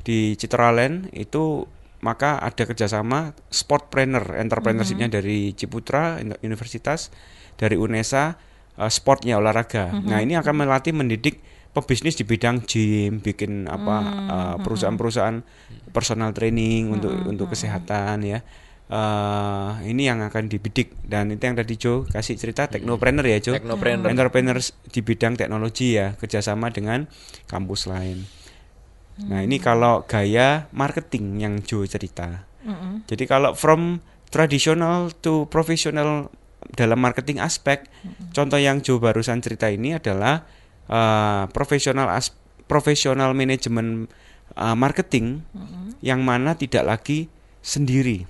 Di 0.00 0.34
Citraland 0.34 1.12
itu 1.12 1.68
maka 2.00 2.40
ada 2.40 2.64
kerjasama 2.64 3.36
sportpreneur 3.52 4.40
entrepreneurshipnya 4.40 5.12
dari 5.12 5.52
Ciputra 5.52 6.16
Universitas 6.40 7.12
dari 7.60 7.76
UNESA 7.76 8.40
eh, 8.80 8.90
sportnya 8.90 9.36
olahraga. 9.36 9.92
Nah 9.92 10.24
ini 10.24 10.36
akan 10.40 10.64
melatih 10.64 10.96
mendidik 10.96 11.44
pebisnis 11.70 12.18
di 12.18 12.24
bidang 12.26 12.64
gym 12.64 13.20
bikin 13.20 13.68
apa 13.68 13.96
eh, 14.32 14.56
perusahaan-perusahaan 14.64 15.44
personal 15.92 16.32
training 16.32 16.96
untuk 16.96 17.12
untuk 17.28 17.52
kesehatan 17.52 18.24
ya 18.24 18.40
Eh, 18.90 19.72
ini 19.86 20.10
yang 20.10 20.18
akan 20.18 20.50
dibidik. 20.50 20.98
Dan 21.06 21.30
itu 21.30 21.38
yang 21.46 21.54
tadi 21.54 21.78
Joe 21.78 22.02
kasih 22.10 22.34
cerita 22.34 22.66
teknopreneur 22.66 23.22
ya 23.22 23.38
Joe 23.38 23.62
Teknopreneur. 23.62 24.10
entrepreneurs 24.10 24.74
di 24.90 24.98
bidang 24.98 25.38
teknologi 25.38 25.94
ya 25.94 26.18
kerjasama 26.18 26.74
dengan 26.74 27.06
kampus 27.46 27.86
lain. 27.86 28.26
Nah 29.30 29.46
ini 29.46 29.62
kalau 29.62 30.02
gaya 30.10 30.66
marketing 30.74 31.38
yang 31.38 31.54
Joe 31.62 31.86
cerita. 31.86 32.50
Jadi 33.06 33.24
kalau 33.30 33.54
from 33.54 34.02
traditional 34.34 35.14
to 35.22 35.46
professional 35.48 36.28
dalam 36.74 36.98
marketing 36.98 37.38
aspek, 37.38 37.86
contoh 38.34 38.58
yang 38.58 38.82
Joe 38.82 38.98
barusan 38.98 39.38
cerita 39.38 39.70
ini 39.70 39.96
adalah 39.96 40.44
uh, 40.90 41.46
profesional 41.54 42.10
as 42.10 42.34
profesional 42.66 43.32
manajemen 43.38 44.10
uh, 44.58 44.74
marketing 44.74 45.46
yang 46.02 46.20
mana 46.26 46.58
tidak 46.58 46.84
lagi 46.84 47.32
sendiri, 47.60 48.28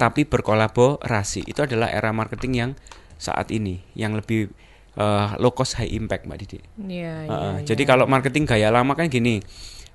tapi 0.00 0.24
berkolaborasi. 0.24 1.44
Itu 1.48 1.64
adalah 1.64 1.92
era 1.92 2.10
marketing 2.14 2.52
yang 2.54 2.70
saat 3.18 3.50
ini 3.50 3.82
yang 3.98 4.14
lebih 4.14 4.48
uh, 4.94 5.34
low 5.42 5.52
cost 5.52 5.76
high 5.78 5.90
impact, 5.90 6.24
Mbak 6.24 6.38
Didi. 6.38 6.58
Iya, 6.88 7.14
iya, 7.26 7.30
Heeh, 7.30 7.54
iya. 7.62 7.66
Jadi 7.66 7.82
kalau 7.84 8.06
marketing 8.06 8.44
gaya 8.46 8.68
lama 8.70 8.94
kan 8.94 9.10
gini, 9.10 9.42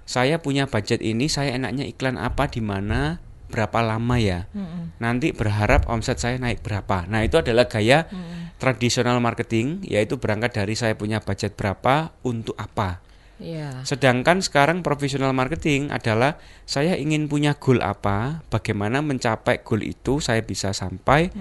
saya 0.03 0.39
punya 0.43 0.67
budget 0.67 0.99
ini, 0.99 1.31
saya 1.31 1.55
enaknya 1.55 1.87
iklan 1.87 2.19
apa 2.19 2.51
di 2.51 2.59
mana, 2.59 3.23
berapa 3.53 3.79
lama 3.85 4.15
ya. 4.17 4.49
Nanti 4.97 5.29
berharap 5.29 5.85
omset 5.85 6.17
saya 6.17 6.41
naik 6.41 6.65
berapa. 6.65 7.05
Nah 7.05 7.21
itu 7.21 7.37
adalah 7.37 7.69
gaya 7.69 8.09
tradisional 8.57 9.21
marketing, 9.21 9.85
yaitu 9.85 10.17
berangkat 10.17 10.57
dari 10.57 10.73
saya 10.73 10.97
punya 10.97 11.21
budget 11.21 11.53
berapa 11.53 12.15
untuk 12.25 12.57
apa. 12.57 13.03
Iya. 13.41 13.81
Sedangkan 13.83 14.39
sekarang 14.45 14.85
profesional 14.85 15.33
marketing 15.33 15.89
adalah 15.89 16.37
saya 16.69 16.93
ingin 16.95 17.25
punya 17.25 17.57
goal 17.57 17.81
apa, 17.81 18.45
bagaimana 18.53 19.01
mencapai 19.01 19.65
goal 19.65 19.81
itu 19.81 20.21
saya 20.21 20.45
bisa 20.45 20.71
sampai. 20.71 21.33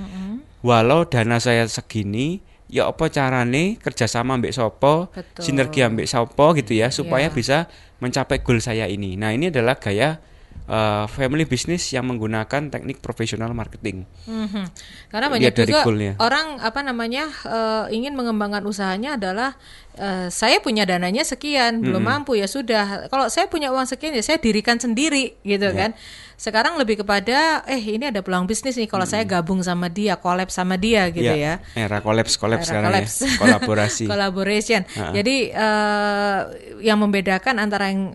Walau 0.64 1.04
dana 1.04 1.36
saya 1.42 1.68
segini, 1.68 2.40
ya 2.72 2.88
apa 2.88 3.12
carane 3.12 3.76
kerjasama 3.76 4.40
ambek 4.40 4.56
sopo, 4.56 5.12
Betul. 5.12 5.42
sinergi 5.44 5.84
ambek 5.84 6.08
sopo 6.08 6.56
gitu 6.56 6.72
ya, 6.72 6.88
supaya 6.88 7.28
Iya. 7.28 7.36
bisa 7.36 7.58
mencapai 8.00 8.40
goal 8.40 8.58
saya 8.64 8.88
ini. 8.88 9.14
Nah 9.20 9.36
ini 9.36 9.52
adalah 9.52 9.76
gaya 9.76 10.18
eh, 10.64 11.04
family 11.06 11.42
business 11.42 11.90
yang 11.90 12.04
menggunakan 12.04 12.68
teknik 12.68 12.98
profesional 12.98 13.50
marketing. 13.50 14.06
Mhm. 14.24 14.64
Karena 15.08 15.26
banyak 15.28 15.50
Lihat 15.50 15.58
dari 15.58 15.70
juga 15.70 15.82
goalnya. 15.82 16.12
orang 16.18 16.58
apa 16.58 16.80
namanya 16.80 17.24
eh, 17.44 17.84
ingin 17.92 18.12
mengembangkan 18.12 18.62
usahanya 18.62 19.14
adalah 19.14 19.54
eh, 19.94 20.28
saya 20.28 20.58
punya 20.58 20.82
dananya 20.82 21.22
sekian 21.22 21.80
belum 21.80 22.00
mampu 22.00 22.34
ya 22.34 22.46
sudah 22.46 23.06
kalau 23.08 23.26
saya 23.26 23.46
punya 23.46 23.68
uang 23.68 23.84
sekian 23.84 24.12
ya 24.12 24.22
saya 24.22 24.38
dirikan 24.38 24.76
sendiri 24.76 25.36
gitu 25.42 25.68
Ya. 25.68 25.88
kan. 25.88 25.92
Sekarang 26.32 26.74
lebih 26.74 26.98
kepada 26.98 27.62
eh 27.66 27.78
ini 27.78 28.10
ada 28.10 28.18
peluang 28.18 28.50
bisnis 28.50 28.74
nih 28.74 28.90
kalau 28.90 29.06
saya 29.06 29.22
gabung 29.22 29.62
sama 29.62 29.86
dia, 29.86 30.18
collab 30.18 30.50
sama 30.50 30.74
dia 30.74 31.06
gitu 31.08 31.22
ya. 31.22 31.62
Era 31.72 32.02
kolaps 32.02 32.34
kolaps 32.34 32.66
sekarang 32.66 32.90
collabs. 32.90 33.14
ya, 33.22 33.30
kolaborasi. 33.38 34.04
Collaboration. 34.10 34.82
Jadi 35.14 35.54
eh, 35.54 36.38
yang 36.82 36.98
membedakan 36.98 37.62
antara 37.62 37.94
yang 37.94 38.10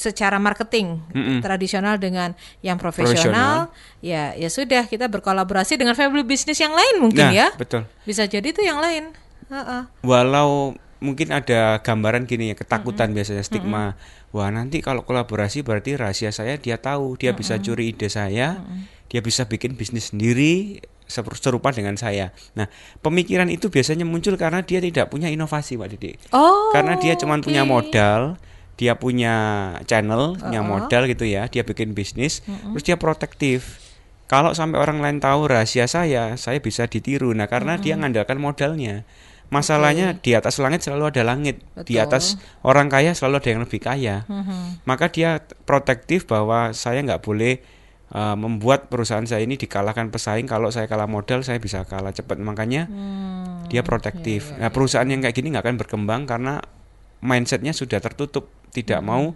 secara 0.00 0.40
marketing 0.40 0.96
tradisional 1.38 2.00
dengan 2.00 2.32
yang 2.60 2.80
profesional, 2.80 3.68
ya 4.00 4.32
ya 4.32 4.48
sudah 4.48 4.88
kita 4.88 5.06
berkolaborasi 5.06 5.76
dengan 5.76 5.92
family 5.92 6.24
bisnis 6.24 6.56
yang 6.56 6.72
lain 6.72 6.94
mungkin 6.98 7.20
Nah, 7.20 7.36
ya. 7.36 7.48
betul. 7.52 7.84
Bisa 8.02 8.24
jadi 8.24 8.46
itu 8.46 8.64
yang 8.64 8.80
lain. 8.80 9.12
Heeh. 9.46 9.82
walau 10.00 10.72
mungkin 11.00 11.34
ada 11.34 11.80
gambaran 11.80 12.22
gini 12.22 12.48
ya 12.48 12.56
ketakutan 12.56 13.10
biasanya 13.10 13.42
stigma 13.42 13.98
wah 14.30 14.46
nanti 14.46 14.78
kalau 14.78 15.02
kolaborasi 15.02 15.60
berarti 15.60 15.96
rahasia 15.96 16.30
saya 16.30 16.54
dia 16.54 16.78
tahu 16.78 17.16
dia 17.16 17.32
bisa 17.32 17.58
curi 17.58 17.90
ide 17.90 18.06
saya 18.06 18.62
dia 19.06 19.18
bisa 19.18 19.42
bikin 19.42 19.74
bisnis 19.74 20.12
sendiri 20.12 20.78
ser- 21.02 21.26
serupa 21.34 21.72
dengan 21.72 21.96
saya 21.96 22.30
nah 22.52 22.70
pemikiran 23.00 23.50
itu 23.50 23.66
biasanya 23.66 24.04
muncul 24.04 24.38
karena 24.38 24.62
dia 24.62 24.78
tidak 24.78 25.08
punya 25.08 25.26
inovasi 25.26 25.74
pak 25.74 25.88
Didi 25.90 26.14
Oh. 26.30 26.70
karena 26.70 26.94
dia 26.94 27.16
cuma 27.16 27.34
oke. 27.34 27.42
punya 27.42 27.66
modal 27.66 28.38
dia 28.80 28.96
punya 28.96 29.34
channel 29.84 30.40
punya 30.40 30.64
modal 30.64 31.04
gitu 31.04 31.28
ya 31.28 31.44
dia 31.52 31.60
bikin 31.60 31.92
bisnis 31.92 32.40
terus 32.40 32.80
dia 32.80 32.96
protektif. 32.96 33.76
Kalau 34.24 34.54
sampai 34.56 34.78
orang 34.78 35.02
lain 35.02 35.18
tahu 35.20 35.50
rahasia 35.50 35.84
saya 35.84 36.38
saya 36.40 36.62
bisa 36.62 36.86
ditiru. 36.88 37.34
Nah 37.34 37.44
karena 37.44 37.76
dia 37.76 37.98
ngandalkan 37.98 38.40
modalnya. 38.40 39.02
Masalahnya 39.50 40.14
di 40.22 40.38
atas 40.38 40.62
langit 40.62 40.86
selalu 40.86 41.10
ada 41.10 41.26
langit. 41.26 41.58
Di 41.82 41.98
Betul. 41.98 42.06
atas 42.06 42.24
orang 42.62 42.86
kaya 42.86 43.10
selalu 43.12 43.42
ada 43.42 43.48
yang 43.50 43.62
lebih 43.66 43.80
kaya. 43.82 44.16
Mhm. 44.30 44.86
maka 44.86 45.10
dia 45.10 45.42
protektif 45.66 46.30
bahwa 46.30 46.70
saya 46.70 47.02
nggak 47.02 47.18
boleh 47.26 47.58
uh, 48.14 48.38
membuat 48.38 48.86
perusahaan 48.86 49.26
saya 49.26 49.42
ini 49.42 49.58
dikalahkan 49.58 50.14
pesaing. 50.14 50.46
Kalau 50.46 50.70
saya 50.70 50.86
kalah 50.86 51.10
modal 51.10 51.42
saya 51.42 51.58
bisa 51.58 51.82
kalah 51.82 52.14
cepat. 52.14 52.38
Makanya 52.38 52.86
Hmm, 52.86 53.66
dia 53.66 53.82
protektif. 53.82 54.54
nah 54.62 54.70
perusahaan 54.70 55.10
yang 55.10 55.18
kayak 55.18 55.34
gini 55.34 55.50
nggak 55.50 55.66
akan 55.66 55.76
berkembang 55.82 56.30
karena 56.30 56.62
mindsetnya 57.18 57.74
sudah 57.74 57.98
tertutup, 57.98 58.46
tidak 58.72 59.02
mau 59.02 59.34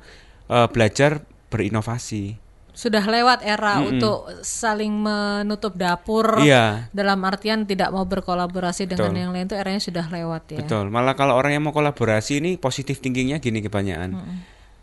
uh, 0.49 0.67
belajar 0.71 1.23
berinovasi. 1.51 2.41
sudah 2.75 3.07
lewat 3.07 3.47
era 3.47 3.79
untuk 3.79 4.27
saling 4.43 4.91
menutup 4.91 5.79
dapur 5.79 6.43
Iya. 6.43 6.91
dalam 6.91 7.23
artian 7.23 7.63
tidak 7.71 7.95
mau 7.95 8.03
berkolaborasi 8.03 8.91
dengan 8.91 9.15
Betul. 9.15 9.23
yang 9.23 9.31
lain 9.31 9.47
itu 9.47 9.55
eranya 9.55 9.79
sudah 9.79 10.03
lewat 10.11 10.43
ya. 10.51 10.59
Betul. 10.59 10.91
Malah 10.91 11.15
kalau 11.15 11.39
orang 11.39 11.55
yang 11.55 11.63
mau 11.63 11.71
kolaborasi 11.71 12.43
ini 12.43 12.59
positif 12.59 12.99
thinkingnya 12.99 13.39
gini 13.39 13.63
kebanyakan. 13.63 14.19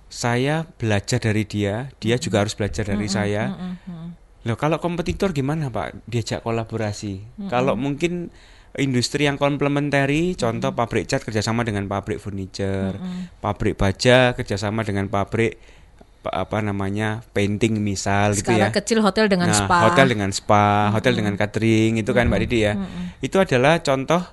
Saya 0.08 0.64
belajar 0.80 1.20
dari 1.20 1.44
dia, 1.44 1.92
dia 2.00 2.16
juga 2.16 2.48
harus 2.48 2.56
belajar 2.56 2.88
dari 2.88 3.12
saya. 3.12 3.60
Loh 4.48 4.56
kalau 4.56 4.80
kompetitor 4.80 5.36
gimana 5.36 5.68
Pak? 5.68 6.08
Diajak 6.08 6.48
kolaborasi. 6.48 7.44
Kalau 7.52 7.76
mungkin 7.76 8.32
industri 8.73 9.23
yang 9.23 9.36
komplementari, 9.36 10.34
contoh 10.34 10.71
pabrik 10.71 11.03
cat 11.03 11.19
kerjasama 11.19 11.62
dengan 11.62 11.86
pabrik 11.86 12.17
furniture, 12.17 12.95
pabrik 13.38 13.75
baja 13.75 14.31
kerjasama 14.31 14.81
dengan 14.81 15.07
pabrik 15.07 15.60
pa- 16.21 16.45
apa 16.45 16.62
namanya 16.62 17.25
painting 17.31 17.77
misal 17.77 18.31
gitu 18.31 18.47
Skala 18.47 18.67
ya. 18.67 18.69
kecil 18.71 19.01
hotel 19.01 19.27
dengan 19.27 19.49
Nah, 19.49 19.65
spa. 19.65 19.77
hotel 19.86 20.07
dengan 20.07 20.29
spa, 20.31 20.88
hotel 20.89 21.13
dengan 21.13 21.36
catering 21.36 21.97
itu 21.97 22.12
kan 22.12 22.27
Mbak 22.27 22.39
Didi 22.41 22.60
ya. 22.62 22.73
Itu 23.19 23.41
adalah 23.41 23.81
contoh 23.81 24.23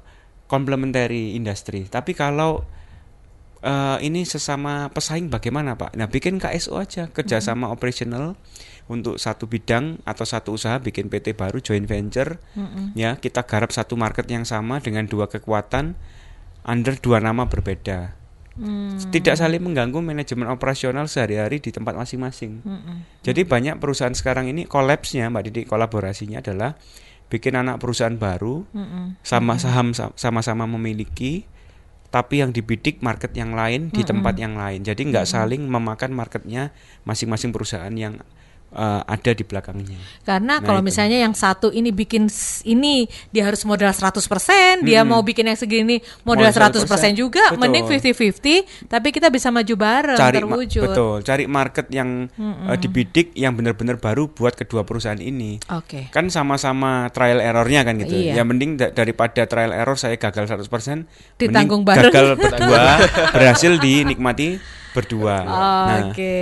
complementary 0.46 1.34
industry. 1.34 1.86
Tapi 1.86 2.12
kalau 2.12 2.62
eh, 3.58 3.98
ini 4.00 4.22
sesama 4.22 4.86
pesaing 4.88 5.28
bagaimana 5.28 5.74
Pak? 5.74 5.98
Nah, 5.98 6.06
bikin 6.06 6.38
KSO 6.38 6.78
aja, 6.78 7.10
kerjasama 7.10 7.66
operational 7.68 8.38
untuk 8.88 9.20
satu 9.20 9.44
bidang 9.44 10.00
atau 10.08 10.24
satu 10.24 10.56
usaha 10.56 10.80
bikin 10.80 11.12
PT 11.12 11.36
baru 11.36 11.60
joint 11.60 11.84
venture 11.84 12.40
ya 12.96 13.20
kita 13.20 13.44
garap 13.44 13.68
satu 13.68 14.00
market 14.00 14.24
yang 14.32 14.48
sama 14.48 14.80
dengan 14.80 15.04
dua 15.04 15.28
kekuatan 15.28 15.92
under 16.64 16.96
dua 16.96 17.20
nama 17.20 17.44
berbeda. 17.48 18.16
Tidak 19.14 19.38
saling 19.38 19.62
mengganggu 19.62 20.02
manajemen 20.02 20.50
operasional 20.50 21.06
sehari-hari 21.06 21.62
di 21.62 21.70
tempat 21.70 21.94
masing-masing. 21.94 22.58
Jadi 23.22 23.46
banyak 23.46 23.78
perusahaan 23.78 24.10
sekarang 24.10 24.50
ini 24.50 24.66
kolapsnya 24.66 25.30
Mbak 25.30 25.42
Didi 25.46 25.62
kolaborasinya 25.62 26.42
adalah 26.42 26.74
bikin 27.30 27.54
anak 27.54 27.78
perusahaan 27.78 28.16
baru 28.18 28.66
sama 29.22 29.60
saham 29.62 29.94
sama-sama 29.94 30.66
memiliki 30.66 31.46
tapi 32.08 32.40
yang 32.40 32.56
dibidik 32.56 33.04
market 33.04 33.36
yang 33.36 33.52
lain 33.52 33.92
di 33.92 34.00
tempat 34.00 34.34
yang 34.40 34.56
lain. 34.56 34.80
Jadi 34.80 35.06
nggak 35.12 35.28
saling 35.28 35.60
memakan 35.68 36.16
marketnya 36.16 36.72
masing-masing 37.04 37.52
perusahaan 37.52 37.92
yang 37.92 38.18
eh, 38.70 39.02
ada 39.02 39.30
di 39.30 39.40
belakangnya. 39.40 39.96
Karena 40.22 40.46
Nah, 40.50 40.58
kalau 40.60 40.78
itu. 40.78 40.86
misalnya 40.86 41.18
yang 41.18 41.32
satu 41.32 41.68
ini 41.68 41.88
bikin 41.88 42.28
ini 42.64 43.04
dia 43.28 43.44
harus 43.44 43.62
modal 43.62 43.88
100%, 43.88 44.20
dia 44.82 45.00
mau 45.02 45.20
bikin 45.20 45.44
yang 45.44 45.54
segini 45.54 45.98
modal 46.22 46.48
Modal 46.48 46.72
100% 46.74 46.84
juga, 47.14 47.42
100%, 47.48 47.58
mending 47.58 47.84
betul. 47.84 48.00
50-50, 48.02 48.86
tapi 48.86 49.08
kita 49.10 49.28
bisa 49.28 49.48
maju 49.48 49.74
bareng 49.74 50.16
Cari 50.16 50.36
ma- 50.36 50.40
terwujud. 50.46 50.84
betul, 50.84 51.14
cari 51.22 51.44
market 51.44 51.86
yang 51.88 52.28
eh, 52.34 52.76
dibidik 52.76 53.32
yang 53.34 53.52
benar-benar 53.52 53.96
baru 53.96 54.28
buat 54.28 54.52
kedua 54.54 54.82
perusahaan 54.82 55.16
ini. 55.16 55.60
Oke. 55.70 56.08
Kan 56.08 56.28
sama-sama 56.28 56.78
trial 57.08 57.38
errornya 57.38 57.82
kan 57.82 57.96
gitu. 57.96 58.14
Iya. 58.14 58.36
Ya 58.36 58.42
mending 58.42 58.76
da- 58.76 58.90
daripada 58.90 59.44
trial 59.44 59.70
error 59.70 59.94
saya 59.94 60.14
gagal 60.14 60.44
100%, 60.46 61.08
Ditanggung 61.36 61.82
mending 61.82 62.04
bareng. 62.04 62.10
gagal 62.10 62.26
berdua, 62.42 62.84
berhasil 63.30 63.72
dinikmati 63.76 64.77
berdua. 64.98 65.36
Nah, 65.46 66.10
Oke. 66.10 66.34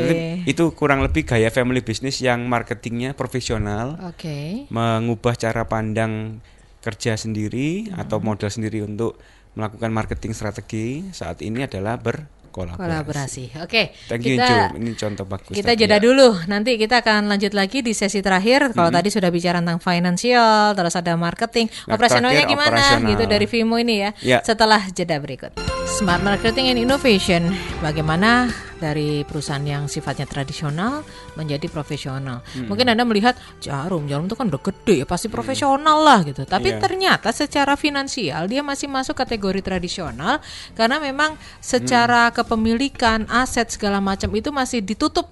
itu, 0.00 0.14
itu 0.48 0.64
kurang 0.72 1.04
lebih 1.04 1.28
gaya 1.28 1.52
family 1.52 1.84
business 1.84 2.24
yang 2.24 2.48
marketingnya 2.48 3.12
profesional. 3.12 4.00
Oke. 4.08 4.64
mengubah 4.72 5.36
cara 5.36 5.68
pandang 5.68 6.40
kerja 6.80 7.12
sendiri 7.20 7.92
Hmm. 7.92 8.00
atau 8.00 8.24
modal 8.24 8.48
sendiri 8.48 8.80
untuk 8.80 9.20
melakukan 9.52 9.92
marketing 9.92 10.32
strategi 10.32 11.04
saat 11.12 11.44
ini 11.44 11.68
adalah 11.68 12.00
berkolaborasi. 12.00 12.39
Kolaborasi. 12.50 13.44
Oke. 13.62 13.94
Thank 14.06 14.26
you, 14.26 14.36
kita 14.36 14.74
Ju. 14.74 14.78
Ini 14.78 14.90
contoh 14.94 15.24
bagus. 15.24 15.50
kita 15.50 15.72
tadi. 15.72 15.80
jeda 15.80 15.96
dulu. 15.96 16.34
Nanti 16.46 16.74
kita 16.74 17.00
akan 17.00 17.30
lanjut 17.30 17.54
lagi 17.54 17.80
di 17.80 17.94
sesi 17.94 18.20
terakhir. 18.20 18.74
Kalau 18.74 18.90
tadi 18.90 19.08
sudah 19.08 19.30
bicara 19.30 19.62
tentang 19.62 19.78
financial, 19.78 20.74
terus 20.74 20.94
ada 20.94 21.14
marketing, 21.14 21.66
Nah, 21.86 21.94
operasionalnya 21.94 22.44
terakhir 22.44 22.52
gimana 22.52 22.70
operasional. 22.76 23.10
gitu 23.10 23.24
dari 23.24 23.46
Vimo 23.46 23.76
ini 23.76 23.94
ya. 23.98 24.10
Ya. 24.20 24.38
Setelah 24.42 24.82
jeda 24.90 25.16
berikut. 25.16 25.54
Smart 25.96 26.20
Marketing 26.20 26.70
and 26.70 26.78
Innovation. 26.78 27.50
Bagaimana 27.80 28.50
dari 28.80 29.22
perusahaan 29.28 29.60
yang 29.60 29.86
sifatnya 29.86 30.24
tradisional 30.24 31.04
menjadi 31.36 31.68
profesional. 31.68 32.40
Mungkin 32.56 32.88
Anda 32.88 33.04
melihat 33.04 33.36
jarum, 33.60 34.08
jarum 34.08 34.24
itu 34.24 34.34
kan 34.34 34.48
udah 34.48 34.62
gede 34.64 35.04
ya, 35.04 35.06
pasti 35.06 35.28
profesional 35.28 36.00
lah 36.00 36.24
gitu. 36.24 36.48
Tapi 36.48 36.72
Iya. 36.72 36.80
ternyata 36.80 37.28
secara 37.30 37.76
finansial 37.76 38.48
dia 38.48 38.64
masih 38.64 38.88
masuk 38.88 39.14
kategori 39.14 39.60
tradisional 39.60 40.40
karena 40.72 40.96
memang 40.96 41.36
secara 41.60 42.32
kepemilikan, 42.32 43.28
aset 43.28 43.68
segala 43.68 44.00
macam 44.00 44.32
itu 44.32 44.48
masih 44.48 44.80
ditutup 44.80 45.28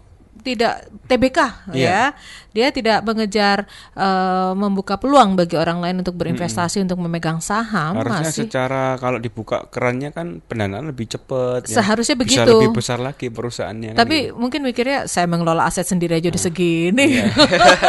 tidak 0.49 0.73
TBK 1.05 1.39
Iya. 1.71 1.85
ya. 1.85 2.03
Dia 2.49 2.69
tidak 2.71 3.05
mengejar 3.05 3.69
eh, 3.93 4.53
membuka 4.53 4.97
peluang 4.97 5.35
bagi 5.35 5.55
orang 5.55 5.79
lain 5.79 6.01
untuk 6.01 6.17
berinvestasi 6.17 6.81
untuk 6.81 6.99
memegang 6.99 7.39
saham 7.39 7.95
Harusnya 7.95 8.25
masih 8.25 8.45
secara 8.45 8.97
kalau 8.97 9.19
dibuka 9.19 9.69
kerannya 9.69 10.11
kan 10.11 10.41
pendanaan 10.43 10.89
lebih 10.89 11.07
cepat. 11.09 11.65
ya. 11.65 11.79
Seharusnya 11.79 12.17
Bisa 12.17 12.43
begitu. 12.43 12.51
lebih 12.57 12.75
besar 12.75 12.99
lagi 12.99 13.29
perusahaannya. 13.29 13.93
kan 13.93 13.99
Tapi 13.99 14.17
gitu. 14.27 14.35
mungkin 14.35 14.61
mikirnya 14.63 15.05
saya 15.05 15.25
mengelola 15.25 15.65
aset 15.65 15.85
sendiri 15.85 16.15
aja 16.15 16.27
udah 16.27 16.43
segini. 16.43 17.05
Iya. 17.15 17.25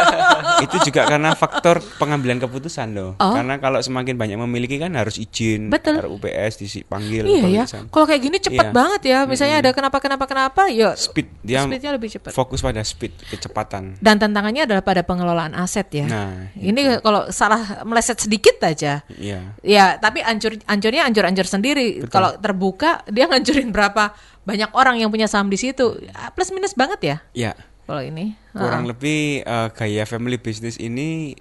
itu 0.60 0.76
juga 0.84 1.08
karena 1.08 1.32
faktor 1.32 1.80
pengambilan 1.96 2.38
keputusan 2.38 2.92
loh. 2.92 3.16
Oh. 3.16 3.32
Karena 3.32 3.56
kalau 3.56 3.80
semakin 3.80 4.14
banyak 4.14 4.38
memiliki 4.38 4.76
kan 4.76 4.92
harus 4.92 5.16
izin 5.16 5.68
Betul. 5.68 5.98
RUPS 6.00 6.60
dipanggil. 6.60 7.24
iya 7.24 7.64
ya. 7.64 7.64
Kalau 7.88 8.04
kayak 8.04 8.22
gini 8.22 8.36
cepat 8.38 8.66
Iya. 8.66 8.72
banget 8.72 9.02
ya. 9.04 9.18
Misalnya 9.24 9.56
ada 9.58 9.70
kenapa 9.72 9.98
kenapa 9.98 10.24
kenapa, 10.24 10.62
ya 10.68 10.92
Speed 10.92 11.26
dia 11.40 11.64
speednya 11.64 11.90
lebih 11.90 12.10
cepat. 12.10 12.32
Fokus 12.50 12.66
pada 12.66 12.82
speed 12.82 13.14
kecepatan. 13.30 13.94
Dan 14.02 14.18
tantangannya 14.18 14.66
adalah 14.66 14.82
pada 14.82 15.06
pengelolaan 15.06 15.54
aset 15.54 15.86
ya. 15.94 16.02
Nah, 16.04 16.50
ini 16.52 16.98
kalau 16.98 17.30
salah 17.30 17.86
meleset 17.86 18.18
sedikit 18.18 18.58
aja. 18.60 19.06
Iya. 19.06 19.54
Ya, 19.62 19.94
tapi 19.96 20.18
ancur 20.18 20.58
ancurnya 20.66 21.06
ancur-ancur 21.06 21.46
sendiri. 21.46 22.02
Kalau 22.10 22.34
terbuka 22.34 23.06
dia 23.06 23.30
ngancurin 23.30 23.70
berapa 23.70 24.18
banyak 24.42 24.74
orang 24.74 24.98
yang 24.98 25.06
punya 25.08 25.30
saham 25.30 25.46
di 25.46 25.54
situ. 25.54 25.94
Ah, 26.10 26.34
Plus 26.34 26.50
minus 26.50 26.74
banget 26.74 26.98
ya 27.00 27.16
Ya, 27.30 27.52
kalau 27.86 28.02
ini. 28.02 28.34
kurang 28.50 28.82
Ah. 28.82 28.90
lebih 28.90 29.20
eh, 29.40 29.68
gaya 29.70 30.02
family 30.02 30.34
business 30.34 30.74
ini 30.74 31.38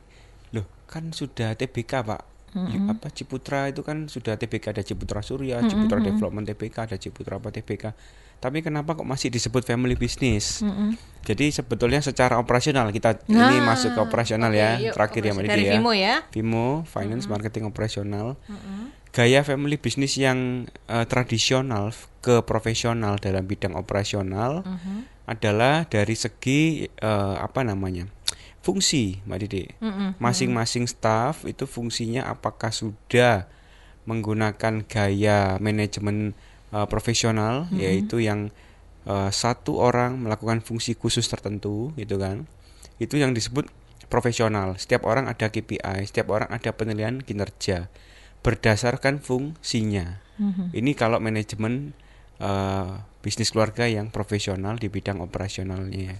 loh 0.51 0.69
kan 0.85 1.09
sudah 1.09 1.57
TBK, 1.57 2.05
Pak. 2.05 2.21
Y- 2.51 2.81
Apa 2.83 3.09
Ciputra 3.09 3.65
itu 3.65 3.81
kan 3.81 4.05
sudah 4.05 4.33
TBK 4.33 4.69
ada 4.71 4.81
Ciputra 4.81 5.21
Surya, 5.21 5.57
Ciputra 5.63 5.97
Development 5.99 6.45
TBK, 6.45 6.85
ada 6.85 6.97
Ciputra 6.97 7.37
apa 7.37 7.49
TBK. 7.49 7.97
Tapi 8.39 8.63
kenapa 8.63 8.95
kok 8.95 9.03
masih 9.03 9.27
disebut 9.27 9.67
family 9.67 9.99
business? 9.99 10.63
Jadi 11.27 11.51
sebetulnya 11.51 11.99
secara 11.99 12.39
operasional 12.39 12.87
kita 12.95 13.19
ini 13.27 13.59
Nah, 13.59 13.75
masuk 13.75 13.91
ke 13.93 13.99
operasional 13.99 14.49
oke, 14.49 14.57
ya, 14.57 14.79
yuk, 14.79 14.95
terakhir 14.95 15.21
ya 15.27 15.31
Mbak 15.35 15.43
dari 15.45 15.63
ya. 15.67 15.73
Vimo 15.75 15.91
ya. 15.91 16.15
Vimo, 16.31 16.67
finance, 16.87 17.27
marketing, 17.27 17.67
operasional. 17.67 18.39
Gaya 19.11 19.43
family 19.43 19.75
business 19.75 20.15
yang 20.15 20.71
eh, 20.87 21.05
tradisional 21.05 21.91
ke 22.23 22.39
profesional 22.47 23.19
dalam 23.19 23.43
bidang 23.43 23.75
operasional 23.75 24.63
adalah 25.27 25.83
dari 25.91 26.15
segi 26.15 26.87
eh, 26.87 27.35
apa 27.37 27.61
namanya 27.67 28.07
fungsi, 28.63 29.19
Mbak 29.27 29.39
Didi. 29.43 29.63
Masing-masing 30.19 30.87
staff 30.87 31.43
itu 31.43 31.67
fungsinya 31.67 32.27
apakah 32.31 32.71
sudah 32.71 33.51
menggunakan 34.07 34.87
gaya 34.89 35.59
manajemen 35.61 36.33
eh, 36.73 36.87
profesional, 36.89 37.69
yaitu 37.73 38.21
yang 38.21 38.53
eh, 39.07 39.29
satu 39.31 39.79
orang 39.79 40.19
melakukan 40.21 40.61
fungsi 40.61 40.95
khusus 40.97 41.25
tertentu, 41.27 41.93
gitu 41.95 42.17
kan? 42.17 42.45
Itu 43.01 43.17
yang 43.17 43.33
disebut 43.33 43.69
profesional. 44.09 44.75
Setiap 44.75 45.05
orang 45.05 45.29
ada 45.29 45.47
KPI, 45.53 46.09
setiap 46.09 46.33
orang 46.33 46.49
ada 46.49 46.73
penilaian 46.73 47.21
kinerja 47.21 47.87
berdasarkan 48.39 49.19
fungsinya. 49.19 50.23
Ini 50.71 50.95
kalau 50.95 51.19
manajemen 51.19 51.91
eh, 52.39 52.91
bisnis 53.19 53.51
keluarga 53.51 53.83
yang 53.83 54.07
profesional 54.07 54.79
di 54.79 54.87
bidang 54.87 55.19
operasionalnya. 55.19 56.15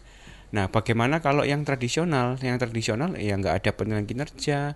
Nah, 0.49 0.65
bagaimana 0.67 1.21
kalau 1.21 1.45
yang 1.45 1.61
tradisional? 1.61 2.35
Yang 2.41 2.67
tradisional 2.67 3.13
ya 3.15 3.37
nggak 3.37 3.63
ada 3.63 3.71
penilaian 3.71 4.09
kinerja. 4.09 4.75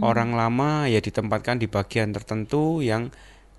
Orang 0.00 0.34
lama 0.34 0.88
ya 0.88 0.98
ditempatkan 0.98 1.60
di 1.60 1.68
bagian 1.68 2.10
tertentu 2.16 2.80
yang 2.80 3.12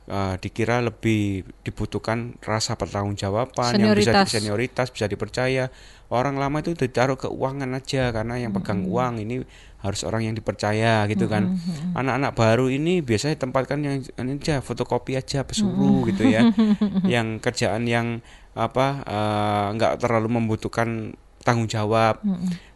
eh, 0.08 0.36
dikira 0.40 0.84
lebih 0.84 1.48
dibutuhkan 1.64 2.36
rasa 2.44 2.76
pertanggungjawaban 2.76 3.78
yang 3.80 3.96
bisa 3.96 4.26
Senioritas. 4.28 4.92
bisa 4.92 5.06
dipercaya. 5.08 5.70
Orang 6.14 6.38
lama 6.38 6.62
itu 6.62 6.78
ditaruh 6.78 7.18
keuangan 7.18 7.74
aja 7.74 8.14
karena 8.14 8.38
yang 8.38 8.54
pegang 8.54 8.86
uang 8.86 9.24
ini 9.26 9.42
harus 9.82 10.06
orang 10.06 10.30
yang 10.30 10.36
dipercaya 10.38 11.10
gitu 11.10 11.26
kan. 11.26 11.58
Anak-anak 11.98 12.38
baru 12.38 12.70
ini 12.70 13.02
biasanya 13.02 13.36
tempatkan 13.36 13.82
yang 13.82 14.06
ini 14.22 14.38
aja 14.38 14.62
fotokopi 14.62 15.18
aja 15.18 15.42
pesuruh 15.42 16.06
gitu 16.14 16.30
ya. 16.30 16.54
yang 17.18 17.42
kerjaan 17.42 17.90
yang 17.90 18.22
apa 18.54 19.02
eh, 19.04 19.66
nggak 19.74 20.06
terlalu 20.06 20.38
membutuhkan 20.38 21.18
tanggung 21.44 21.68
jawab. 21.68 22.24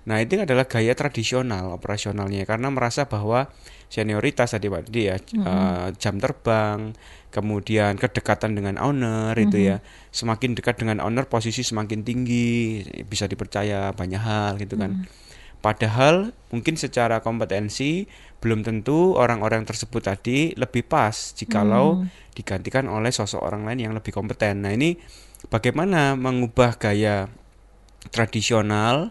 Nah, 0.08 0.18
itu 0.20 0.40
adalah 0.40 0.68
gaya 0.68 0.92
tradisional 0.94 1.76
operasionalnya 1.76 2.44
karena 2.44 2.68
merasa 2.68 3.08
bahwa 3.08 3.48
senioritas 3.88 4.52
tadi 4.52 4.68
Pak 4.68 4.92
Didi 4.92 5.02
ya, 5.08 5.16
eh, 5.18 5.88
jam 5.96 6.20
terbang, 6.20 6.92
kemudian 7.32 7.96
kedekatan 7.96 8.56
dengan 8.56 8.76
owner 8.80 9.36
itu 9.40 9.58
ya. 9.58 9.80
Semakin 10.12 10.56
dekat 10.56 10.80
dengan 10.80 11.00
owner 11.04 11.28
posisi 11.28 11.64
semakin 11.64 12.04
tinggi, 12.04 12.84
bisa 13.08 13.28
dipercaya 13.28 13.96
banyak 13.96 14.22
hal 14.22 14.60
gitu 14.60 14.76
kan. 14.76 15.08
Padahal 15.58 16.32
mungkin 16.54 16.78
secara 16.78 17.20
kompetensi 17.26 18.06
belum 18.38 18.62
tentu 18.62 19.18
orang-orang 19.18 19.66
tersebut 19.66 20.06
tadi 20.06 20.54
lebih 20.54 20.86
pas 20.86 21.34
jikalau 21.34 22.06
digantikan 22.38 22.86
oleh 22.86 23.10
sosok 23.10 23.42
orang 23.42 23.66
lain 23.66 23.90
yang 23.90 23.94
lebih 23.98 24.14
kompeten. 24.14 24.62
Nah, 24.62 24.78
ini 24.78 25.02
bagaimana 25.50 26.14
mengubah 26.14 26.78
gaya 26.78 27.26
tradisional 28.14 29.10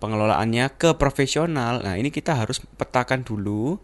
pengelolaannya 0.00 0.76
ke 0.76 0.96
profesional. 1.00 1.80
Nah, 1.80 1.96
ini 1.96 2.12
kita 2.12 2.36
harus 2.36 2.60
petakan 2.76 3.24
dulu 3.24 3.80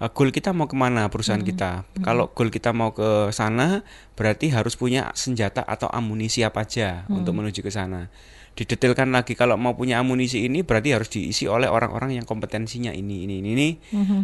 uh, 0.00 0.10
goal 0.10 0.30
kita 0.34 0.50
mau 0.56 0.66
ke 0.66 0.74
mana 0.74 1.06
perusahaan 1.12 1.42
kita. 1.42 1.86
Kalau 2.02 2.32
goal 2.32 2.50
kita 2.50 2.74
mau 2.74 2.94
ke 2.96 3.30
sana, 3.30 3.86
berarti 4.18 4.50
harus 4.50 4.74
punya 4.74 5.12
senjata 5.14 5.62
atau 5.62 5.86
amunisi 5.90 6.42
apa 6.42 6.66
aja 6.66 7.06
untuk 7.10 7.36
menuju 7.36 7.60
ke 7.62 7.70
sana. 7.70 8.10
Didetailkan 8.54 9.10
lagi 9.10 9.34
kalau 9.34 9.58
mau 9.58 9.74
punya 9.74 9.98
amunisi 9.98 10.46
ini 10.46 10.62
berarti 10.62 10.94
harus 10.94 11.10
diisi 11.10 11.50
oleh 11.50 11.66
orang-orang 11.66 12.14
yang 12.14 12.26
kompetensinya 12.26 12.94
ini 12.94 13.26
ini 13.26 13.42
ini. 13.42 13.50
ini. 13.50 13.68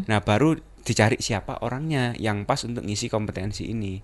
Nah, 0.06 0.22
baru 0.22 0.54
dicari 0.80 1.18
siapa 1.20 1.60
orangnya 1.66 2.14
yang 2.16 2.46
pas 2.46 2.62
untuk 2.62 2.86
ngisi 2.86 3.10
kompetensi 3.10 3.68
ini. 3.68 3.98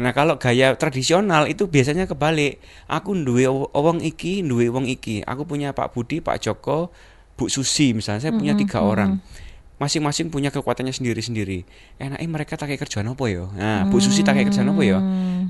Nah, 0.00 0.16
kalau 0.16 0.40
gaya 0.40 0.72
tradisional 0.80 1.44
itu 1.44 1.68
biasanya 1.68 2.08
kebalik. 2.08 2.56
Aku 2.88 3.12
duwe 3.14 3.46
wong 3.52 4.00
iki, 4.00 4.40
duwe 4.40 4.72
wong 4.72 4.88
iki. 4.88 5.20
Aku 5.28 5.44
punya 5.44 5.76
Pak 5.76 5.92
Budi, 5.92 6.24
Pak 6.24 6.40
Joko, 6.40 6.88
Bu 7.36 7.52
Susi 7.52 7.92
misalnya. 7.92 8.24
Saya 8.24 8.32
punya 8.32 8.56
tiga 8.56 8.80
orang. 8.80 9.20
Masing-masing 9.76 10.32
punya 10.32 10.48
kekuatannya 10.48 10.92
sendiri-sendiri. 10.92 11.68
Enaknya 12.00 12.28
mereka 12.28 12.56
tak 12.56 12.72
kayak 12.72 12.88
kerjaan 12.88 13.12
apa 13.12 13.24
ya? 13.28 13.44
Nah, 13.52 13.84
Bu 13.92 14.00
Susi 14.00 14.24
tak 14.24 14.40
kayak 14.40 14.48
kerjaan 14.48 14.72
apa 14.72 14.82
ya? 14.82 14.98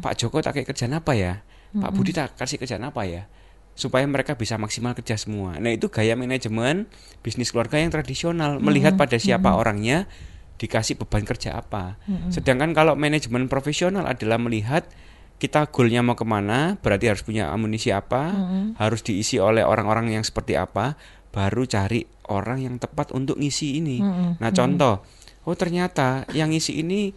Pak 0.02 0.14
Joko 0.18 0.42
tak 0.42 0.58
kayak 0.58 0.66
kerjaan 0.74 0.98
apa 0.98 1.12
ya? 1.14 1.32
Pak 1.76 1.90
Budi 1.92 2.10
tak 2.10 2.34
kasih 2.34 2.56
kerjaan 2.56 2.82
apa 2.88 3.04
ya? 3.04 3.28
supaya 3.76 4.08
mereka 4.08 4.32
bisa 4.34 4.56
maksimal 4.56 4.96
kerja 4.96 5.20
semua. 5.20 5.60
Nah, 5.60 5.68
itu 5.68 5.92
gaya 5.92 6.16
manajemen 6.16 6.88
bisnis 7.20 7.52
keluarga 7.52 7.76
yang 7.76 7.92
tradisional, 7.92 8.56
melihat 8.56 8.96
pada 8.96 9.20
siapa 9.20 9.52
orangnya, 9.52 10.08
dikasih 10.56 10.96
beban 10.96 11.28
kerja 11.28 11.60
apa. 11.60 12.00
Sedangkan 12.32 12.72
kalau 12.72 12.96
manajemen 12.96 13.52
profesional 13.52 14.08
adalah 14.08 14.40
melihat 14.40 14.88
kita 15.36 15.68
goalnya 15.68 16.00
mau 16.00 16.16
ke 16.16 16.24
mana, 16.24 16.80
berarti 16.80 17.12
harus 17.12 17.20
punya 17.20 17.52
amunisi 17.52 17.92
apa, 17.92 18.32
harus 18.80 19.04
diisi 19.04 19.36
oleh 19.36 19.60
orang-orang 19.60 20.16
yang 20.16 20.24
seperti 20.24 20.56
apa, 20.56 20.96
baru 21.36 21.68
cari 21.68 22.08
orang 22.32 22.64
yang 22.64 22.80
tepat 22.80 23.12
untuk 23.12 23.36
ngisi 23.36 23.76
ini. 23.76 24.00
Nah, 24.40 24.50
contoh, 24.56 25.04
oh 25.44 25.52
ternyata 25.52 26.24
yang 26.32 26.48
ngisi 26.48 26.80
ini 26.80 27.12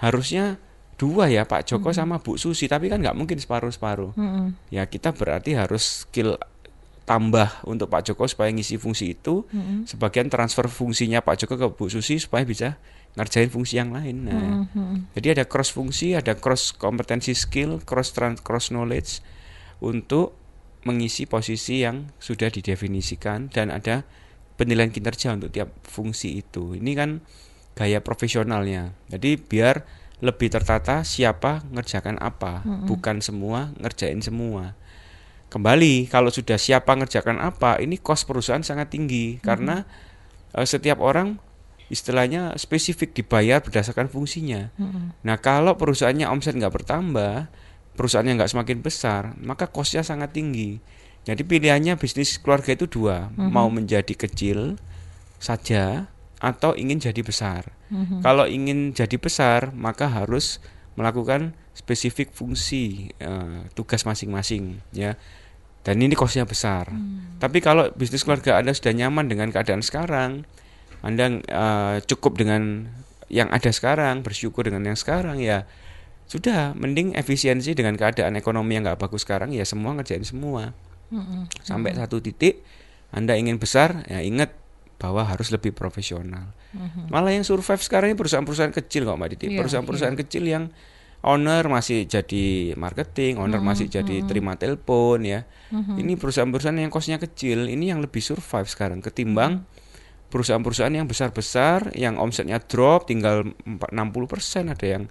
harusnya 0.00 0.56
dua 0.96 1.28
ya 1.28 1.44
Pak 1.44 1.68
Joko 1.68 1.92
sama 1.92 2.16
Bu 2.24 2.40
Susi, 2.40 2.64
tapi 2.64 2.88
kan 2.88 3.04
nggak 3.04 3.12
mungkin 3.12 3.36
separuh-separuh. 3.36 4.16
Ya 4.72 4.88
kita 4.88 5.12
berarti 5.12 5.52
harus 5.52 6.08
skill 6.08 6.40
tambah 7.04 7.64
untuk 7.68 7.92
Pak 7.92 8.08
Joko 8.08 8.24
supaya 8.24 8.48
ngisi 8.48 8.80
fungsi 8.80 9.12
itu, 9.12 9.44
sebagian 9.84 10.32
transfer 10.32 10.64
fungsinya 10.72 11.20
Pak 11.20 11.44
Joko 11.44 11.60
ke 11.60 11.68
Bu 11.68 11.92
Susi 11.92 12.16
supaya 12.16 12.48
bisa 12.48 12.80
ngerjain 13.20 13.52
fungsi 13.52 13.76
yang 13.76 13.90
lain. 13.92 14.16
Nah, 14.24 14.64
jadi 15.12 15.36
ada 15.36 15.44
cross 15.44 15.74
fungsi, 15.74 16.16
ada 16.16 16.38
cross 16.38 16.72
kompetensi 16.72 17.36
skill, 17.36 17.84
cross 17.84 18.16
trans 18.16 18.40
cross 18.40 18.72
knowledge 18.72 19.20
untuk 19.82 20.37
mengisi 20.88 21.28
posisi 21.28 21.84
yang 21.84 22.08
sudah 22.16 22.48
didefinisikan 22.48 23.52
dan 23.52 23.68
ada 23.68 24.08
penilaian 24.56 24.88
kinerja 24.88 25.36
untuk 25.36 25.52
tiap 25.52 25.70
fungsi 25.84 26.40
itu. 26.40 26.74
Ini 26.74 26.92
kan 26.96 27.20
gaya 27.76 28.00
profesionalnya. 28.00 28.96
Jadi 29.12 29.36
biar 29.36 29.86
lebih 30.18 30.50
tertata 30.50 31.06
siapa 31.06 31.62
ngerjakan 31.70 32.18
apa, 32.18 32.66
bukan 32.88 33.22
semua 33.22 33.70
ngerjain 33.78 34.18
semua. 34.18 34.74
Kembali 35.48 36.10
kalau 36.10 36.28
sudah 36.28 36.58
siapa 36.58 36.92
ngerjakan 36.98 37.38
apa, 37.38 37.78
ini 37.78 37.96
kos 37.96 38.26
perusahaan 38.26 38.64
sangat 38.66 38.90
tinggi 38.92 39.38
karena 39.38 39.86
eh, 40.52 40.66
setiap 40.66 40.98
orang 40.98 41.38
istilahnya 41.88 42.52
spesifik 42.60 43.16
dibayar 43.16 43.64
berdasarkan 43.64 44.12
fungsinya. 44.12 44.74
Nah 45.24 45.36
kalau 45.40 45.78
perusahaannya 45.80 46.28
omset 46.28 46.52
nggak 46.58 46.82
bertambah, 46.82 47.48
perusahaannya 47.98 48.38
nggak 48.38 48.52
semakin 48.54 48.78
besar, 48.78 49.34
maka 49.42 49.66
kosnya 49.66 50.06
sangat 50.06 50.30
tinggi. 50.30 50.78
Jadi 51.26 51.42
pilihannya 51.42 51.98
bisnis 51.98 52.38
keluarga 52.38 52.72
itu 52.72 52.86
dua, 52.86 53.28
mau 53.34 53.66
menjadi 53.68 54.14
kecil 54.14 54.78
saja 55.42 56.06
atau 56.38 56.78
ingin 56.78 57.02
jadi 57.02 57.20
besar. 57.26 57.74
Kalau 58.22 58.46
ingin 58.46 58.94
jadi 58.94 59.18
besar, 59.18 59.74
maka 59.74 60.06
harus 60.06 60.62
melakukan 60.94 61.58
spesifik 61.74 62.30
fungsi 62.32 63.10
eh, 63.18 63.66
tugas 63.74 64.06
masing-masing, 64.06 64.78
ya. 64.94 65.18
Dan 65.82 66.02
ini 66.04 66.14
kosnya 66.14 66.44
besar. 66.44 66.90
Tapi 67.42 67.58
kalau 67.64 67.88
bisnis 67.96 68.26
keluarga 68.26 68.60
Anda 68.60 68.74
sudah 68.74 68.92
nyaman 68.92 69.30
dengan 69.30 69.50
keadaan 69.50 69.82
sekarang, 69.82 70.46
Anda 71.02 71.42
eh, 71.42 71.96
cukup 72.06 72.38
dengan 72.40 72.92
yang 73.28 73.52
ada 73.52 73.68
sekarang, 73.68 74.24
bersyukur 74.24 74.64
dengan 74.64 74.84
yang 74.88 74.98
sekarang, 74.98 75.42
ya 75.44 75.68
sudah. 76.28 76.76
Mending 76.76 77.16
efisiensi 77.16 77.72
dengan 77.72 77.96
keadaan 77.96 78.36
ekonomi 78.36 78.76
yang 78.76 78.84
nggak 78.84 79.00
bagus 79.00 79.24
sekarang, 79.24 79.50
ya 79.50 79.64
semua 79.64 79.96
ngerjain 79.96 80.22
semua. 80.22 80.76
Sampai 81.64 81.96
satu 81.96 82.20
titik, 82.20 82.62
Anda 83.10 83.34
ingin 83.40 83.56
besar, 83.56 84.04
ya 84.06 84.20
ingat 84.20 84.52
bahwa 85.00 85.24
harus 85.24 85.48
lebih 85.48 85.72
profesional. 85.72 86.52
Malah 87.08 87.32
yang 87.32 87.48
survive 87.48 87.80
sekarang 87.80 88.12
ini 88.12 88.16
perusahaan-perusahaan 88.18 88.74
kecil 88.76 89.08
kok 89.08 89.16
Mbak 89.16 89.28
Diti, 89.32 89.44
Iya, 89.48 89.64
perusahaan-perusahaan 89.64 90.18
kecil 90.20 90.44
yang 90.44 90.64
owner 91.24 91.64
masih 91.66 92.04
jadi 92.04 92.76
marketing, 92.76 93.40
owner 93.40 93.58
masih 93.64 93.88
jadi 93.88 94.22
terima 94.28 94.54
telepon 94.60 95.24
ya. 95.24 95.48
Ini 95.72 96.20
perusahaan-perusahaan 96.20 96.76
yang 96.76 96.92
kosnya 96.92 97.16
kecil, 97.16 97.72
ini 97.72 97.88
yang 97.88 98.04
lebih 98.04 98.20
survive 98.20 98.68
sekarang 98.68 99.00
ketimbang 99.00 99.64
perusahaan-perusahaan 100.28 100.92
yang 100.92 101.08
besar-besar 101.08 101.96
yang 101.96 102.20
omsetnya 102.20 102.60
drop 102.60 103.08
tinggal 103.08 103.48
4 103.64 103.80
60% 103.80 104.76
ada 104.76 104.86
yang 104.86 105.04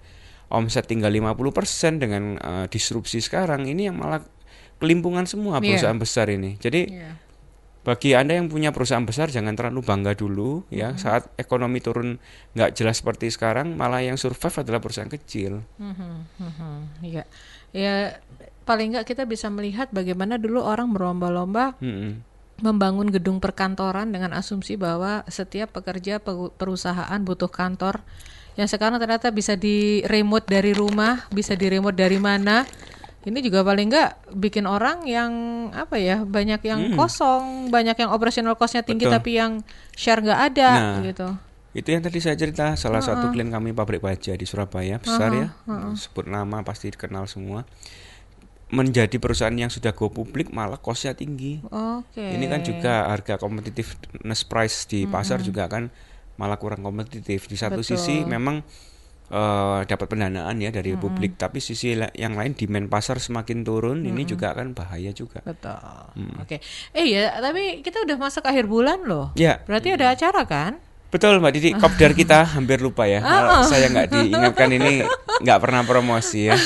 omset 0.49 0.85
tinggal 0.85 1.09
50% 1.09 1.97
dengan 1.97 2.23
eh, 2.35 2.65
disrupsi 2.67 3.19
sekarang 3.19 3.65
ini 3.65 3.87
yang 3.87 3.97
malah 3.97 4.23
kelimpungan 4.77 5.25
semua 5.25 5.57
Iya. 5.57 5.73
perusahaan 5.73 5.97
besar 5.97 6.27
ini. 6.29 6.55
Jadi 6.55 6.81
Iya. 6.89 7.11
bagi 7.81 8.11
anda 8.11 8.35
yang 8.35 8.45
punya 8.45 8.69
perusahaan 8.69 9.01
besar 9.01 9.27
jangan 9.27 9.55
terlalu 9.55 9.79
bangga 9.79 10.11
dulu 10.11 10.67
ya 10.67 10.91
saat 10.95 11.31
ekonomi 11.35 11.79
turun 11.79 12.19
nggak 12.51 12.75
jelas 12.75 12.99
seperti 12.99 13.31
sekarang 13.31 13.73
malah 13.73 14.03
yang 14.03 14.19
survive 14.19 14.59
adalah 14.59 14.77
perusahaan 14.77 15.07
kecil 15.07 15.63
Iya, 16.99 17.23
ya 17.71 18.19
paling 18.63 18.91
nggak 18.91 19.07
kita 19.07 19.23
bisa 19.23 19.47
melihat 19.47 19.87
bagaimana 19.89 20.35
dulu 20.35 20.59
orang 20.59 20.91
berlomba-lomba 20.91 21.79
Mm-mm. 21.79 22.19
membangun 22.59 23.07
gedung 23.07 23.39
perkantoran 23.39 24.11
dengan 24.11 24.35
asumsi 24.35 24.75
bahwa 24.75 25.23
setiap 25.25 25.71
pekerja 25.71 26.19
pe- 26.19 26.51
perusahaan 26.53 27.19
butuh 27.21 27.47
kantor 27.47 28.03
yang 28.57 28.65
sekarang 28.65 28.97
ternyata 28.97 29.29
bisa 29.29 29.53
di 29.53 30.01
remote 30.03 30.49
dari 30.49 30.73
rumah, 30.73 31.29
bisa 31.29 31.53
di 31.53 31.69
remote 31.69 31.93
dari 31.93 32.17
mana. 32.17 32.65
Ini 33.21 33.43
juga 33.43 33.59
paling 33.61 33.91
nggak 33.91 34.39
bikin 34.39 34.63
orang 34.63 35.03
yang 35.03 35.31
apa 35.75 35.99
ya 35.99 36.23
banyak 36.23 36.63
yang 36.63 36.95
kosong, 36.95 37.67
banyak 37.67 37.99
yang 37.99 38.09
operational 38.09 38.55
cost-nya 38.55 38.81
tinggi 38.81 39.03
Betul. 39.03 39.15
tapi 39.19 39.31
yang 39.35 39.51
share 39.93 40.23
nggak 40.23 40.41
ada 40.53 40.69
Nah, 40.73 41.03
gitu. 41.03 41.27
itu 41.75 41.93
yang 41.93 42.01
tadi 42.01 42.17
saya 42.17 42.33
cerita 42.33 42.73
salah 42.73 43.03
satu 43.03 43.29
klien 43.29 43.51
kami 43.51 43.69
pabrik 43.69 44.01
baja 44.01 44.33
di 44.33 44.49
Surabaya 44.49 44.97
besar 44.97 45.29
ya 45.29 45.47
sebut 45.93 46.25
nama 46.25 46.65
pasti 46.65 46.89
dikenal 46.89 47.29
semua 47.29 47.69
menjadi 48.67 49.15
perusahaan 49.15 49.53
yang 49.53 49.69
sudah 49.69 49.93
go 49.93 50.09
publik 50.09 50.49
malah 50.49 50.79
costnya 50.81 51.13
tinggi 51.13 51.61
Oke. 51.69 52.19
ini 52.19 52.49
kan 52.49 52.65
juga 52.65 53.07
harga 53.07 53.37
competitiveness 53.37 54.41
price 54.43 54.89
di 54.89 55.05
pasar 55.05 55.39
juga 55.39 55.69
kan 55.69 55.87
malah 56.37 56.55
kurang 56.55 56.79
kompetitif 56.79 57.45
di 57.45 57.53
satu 57.53 57.81
Betul. 57.81 57.97
sisi 57.97 58.21
memang 58.21 58.61
eh, 59.27 59.79
dapat 59.83 60.07
pendanaan 60.07 60.55
ya 60.55 60.69
dari 60.69 60.95
publik 60.95 61.35
tapi 61.35 61.59
sisi 61.59 61.93
la- 61.93 62.13
yang 62.13 62.33
lain 62.33 62.53
demand 62.53 62.87
pasar 62.87 63.17
semakin 63.17 63.61
turun 63.61 63.99
ini 64.01 64.23
juga 64.23 64.53
kan 64.53 64.71
bahaya 64.71 65.11
juga 65.11 65.43
Betul. 65.43 65.75
Oke. 66.39 66.63
Eh 66.91 67.05
ya, 67.09 67.35
tapi 67.37 67.81
kita 67.81 68.01
udah 68.01 68.15
masuk 68.15 68.41
akhir 68.41 68.65
bulan 68.65 69.03
loh. 69.03 69.33
ya 69.33 69.59
Berarti 69.65 69.91
ada 69.91 70.09
acara 70.09 70.47
kan? 70.47 70.79
Betul 71.07 71.39
Mbak 71.39 71.51
Didi, 71.55 71.69
kopdar 71.81 72.11
kita 72.11 72.43
hampir 72.43 72.83
lupa 72.83 73.07
ya. 73.07 73.23
Kalau 73.23 73.63
saya 73.63 73.87
nggak 73.87 74.07
diingatkan 74.11 74.69
ini 74.69 75.07
nggak 75.39 75.59
pernah 75.63 75.81
promosi 75.87 76.51
ya. 76.51 76.57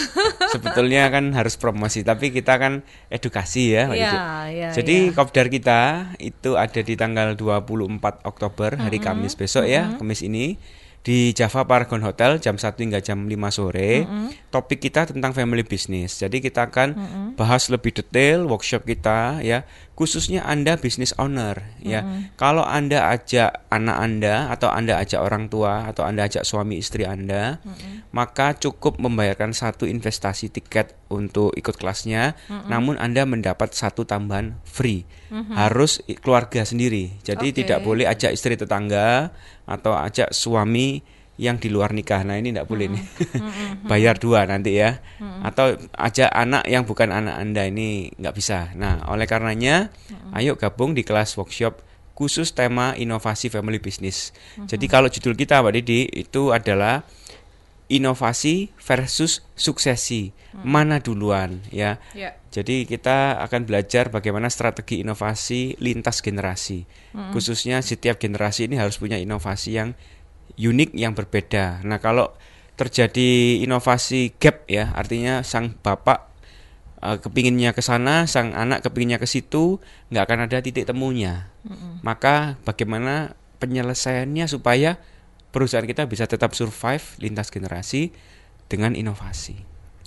Sebetulnya 0.50 1.08
kan 1.08 1.32
harus 1.32 1.56
promosi, 1.56 2.02
tapi 2.02 2.34
kita 2.34 2.58
kan 2.58 2.82
edukasi 3.08 3.78
ya 3.78 3.86
Mbak 3.88 3.98
Iya, 3.98 4.10
Didi. 4.10 4.20
iya, 4.58 4.70
Jadi 4.74 4.96
kopdar 5.14 5.48
kita 5.48 5.80
itu 6.18 6.58
ada 6.58 6.82
di 6.82 6.94
tanggal 6.98 7.38
24 7.38 8.02
Oktober 8.26 8.76
hari 8.76 8.98
Kamis 8.98 9.38
besok 9.38 9.64
ya, 9.64 9.96
Kamis 9.96 10.26
ini 10.26 10.58
di 11.02 11.34
Java 11.34 11.66
Paragon 11.66 12.06
Hotel 12.06 12.38
jam 12.38 12.62
1 12.62 12.78
hingga 12.78 13.02
jam 13.02 13.26
5 13.26 13.34
sore. 13.50 14.06
Topik 14.54 14.86
kita 14.86 15.10
tentang 15.10 15.34
family 15.34 15.66
business. 15.66 16.22
Jadi 16.22 16.38
kita 16.38 16.70
akan 16.70 16.90
bahas 17.34 17.74
lebih 17.74 17.90
detail 17.90 18.46
workshop 18.46 18.86
kita 18.86 19.42
ya, 19.42 19.66
khususnya 19.98 20.46
Anda 20.46 20.78
business 20.78 21.18
owner 21.18 21.58
ya. 21.82 22.06
Kalau 22.38 22.62
Anda 22.62 23.10
ajak 23.10 23.66
anak 23.74 23.98
Anda 23.98 24.36
atau 24.54 24.70
Anda 24.70 25.02
ajak 25.02 25.22
orang 25.26 25.50
tua 25.50 25.90
atau 25.90 26.06
Anda 26.06 26.30
ajak 26.30 26.46
suami 26.46 26.78
istri 26.78 27.10
Anda, 27.10 27.58
maka 28.14 28.54
cukup 28.54 29.02
membayarkan 29.02 29.58
satu 29.58 29.90
investasi 29.90 30.54
tiket 30.54 30.94
untuk 31.10 31.56
ikut 31.58 31.82
kelasnya, 31.82 32.38
namun 32.70 33.02
Anda 33.02 33.26
mendapat 33.26 33.74
satu 33.74 34.06
tambahan 34.06 34.62
free. 34.68 35.08
Harus 35.32 36.04
i- 36.06 36.20
keluarga 36.20 36.68
sendiri. 36.68 37.16
Jadi 37.24 37.56
Oke. 37.56 37.58
tidak 37.64 37.80
boleh 37.82 38.04
ajak 38.04 38.36
istri 38.36 38.60
tetangga 38.60 39.32
atau 39.72 39.96
ajak 39.96 40.36
suami 40.36 41.00
yang 41.42 41.58
di 41.58 41.74
luar 41.74 41.96
nikah. 41.96 42.22
Nah, 42.22 42.38
ini 42.38 42.54
tidak 42.54 42.70
boleh 42.70 42.92
nih. 42.92 43.04
Bayar 43.90 44.22
dua 44.22 44.46
nanti 44.46 44.78
ya. 44.78 45.02
Atau 45.42 45.74
ajak 45.98 46.30
anak 46.30 46.70
yang 46.70 46.86
bukan 46.86 47.10
anak 47.10 47.42
Anda 47.42 47.66
ini 47.66 48.14
nggak 48.20 48.36
bisa. 48.38 48.70
Nah, 48.78 49.08
oleh 49.10 49.26
karenanya 49.26 49.90
ayo 50.38 50.54
gabung 50.60 50.94
di 50.94 51.02
kelas 51.02 51.34
workshop 51.40 51.82
khusus 52.14 52.54
tema 52.54 52.94
inovasi 52.94 53.50
family 53.50 53.82
business. 53.82 54.30
Jadi 54.70 54.86
kalau 54.86 55.10
judul 55.10 55.34
kita 55.34 55.66
Mbak 55.66 55.74
Didi 55.82 56.06
itu 56.14 56.54
adalah 56.54 57.02
inovasi 57.92 58.72
versus 58.80 59.44
suksesi. 59.60 60.32
Mana 60.52 61.00
duluan 61.00 61.64
ya. 61.72 62.00
Ya. 62.16 62.36
Jadi 62.52 62.84
kita 62.84 63.40
akan 63.40 63.64
belajar 63.64 64.12
bagaimana 64.12 64.52
strategi 64.52 65.00
inovasi 65.04 65.80
lintas 65.80 66.20
generasi. 66.20 66.84
Khususnya 67.32 67.80
setiap 67.80 68.20
generasi 68.20 68.68
ini 68.68 68.76
harus 68.76 69.00
punya 69.00 69.16
inovasi 69.16 69.80
yang 69.80 69.96
unik 70.60 70.92
yang 70.96 71.16
berbeda. 71.16 71.80
Nah, 71.88 72.04
kalau 72.04 72.36
terjadi 72.76 73.62
inovasi 73.64 74.36
gap 74.36 74.68
ya, 74.68 74.92
artinya 74.92 75.48
sang 75.48 75.80
bapak 75.80 76.28
eh, 77.00 77.18
kepinginnya 77.24 77.72
ke 77.72 77.80
sana, 77.80 78.28
sang 78.28 78.52
anak 78.52 78.84
kepinginnya 78.84 79.20
ke 79.20 79.28
situ, 79.28 79.80
nggak 80.12 80.24
akan 80.28 80.40
ada 80.52 80.60
titik 80.60 80.84
temunya. 80.84 81.48
Maka 82.04 82.60
bagaimana 82.68 83.38
penyelesaiannya 83.62 84.50
supaya 84.50 84.98
perusahaan 85.52 85.84
kita 85.84 86.04
bisa 86.06 86.26
tetap 86.26 86.52
survive 86.52 87.04
lintas 87.20 87.48
generasi 87.48 88.12
dengan 88.66 88.96
inovasi. 88.96 89.60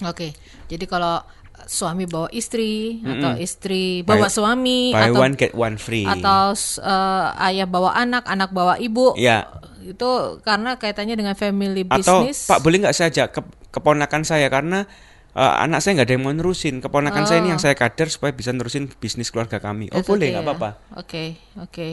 Oke, 0.02 0.32
jadi 0.66 0.84
kalau 0.84 1.22
suami 1.64 2.04
bawa 2.04 2.26
istri 2.28 2.98
atau 3.00 3.38
istri 3.38 4.02
bawa 4.02 4.26
Buy- 4.26 4.32
suami 4.32 4.78
Buy 4.90 5.06
atau 5.06 5.22
one 5.22 5.34
get 5.38 5.52
one 5.54 5.76
free. 5.78 6.02
atau 6.02 6.50
eh, 6.56 7.46
ayah 7.46 7.64
bawa 7.64 7.94
anak, 7.94 8.26
anak 8.26 8.50
bawa 8.50 8.74
ibu, 8.76 9.14
Ya. 9.14 9.46
itu 9.80 10.10
karena 10.42 10.74
kaitannya 10.74 11.14
dengan 11.14 11.36
family 11.36 11.86
Atau 11.86 12.24
business. 12.26 12.48
Pak 12.48 12.58
boleh 12.58 12.82
nggak 12.82 12.92
saya 12.92 13.08
ajak 13.08 13.26
ke 13.30 13.40
keponakan 13.70 14.26
saya 14.26 14.50
karena 14.50 14.88
eh, 15.30 15.54
anak 15.62 15.78
saya 15.78 16.00
nggak 16.00 16.08
ada 16.10 16.14
yang 16.16 16.24
mau 16.24 16.34
nerusin. 16.34 16.82
Keponakan 16.82 17.22
saya 17.22 17.38
ini 17.38 17.54
yang 17.54 17.62
saya 17.62 17.78
kader 17.78 18.10
supaya 18.10 18.34
bisa 18.34 18.50
nerusin 18.50 18.90
bisnis 18.98 19.30
keluarga 19.30 19.62
kami. 19.62 19.92
Oh 19.94 20.02
It's 20.02 20.10
boleh 20.10 20.26
okay 20.26 20.34
nggak 20.34 20.42
ya. 20.42 20.48
apa-apa. 20.50 20.70
Oke, 20.98 21.24
oke. 21.54 21.88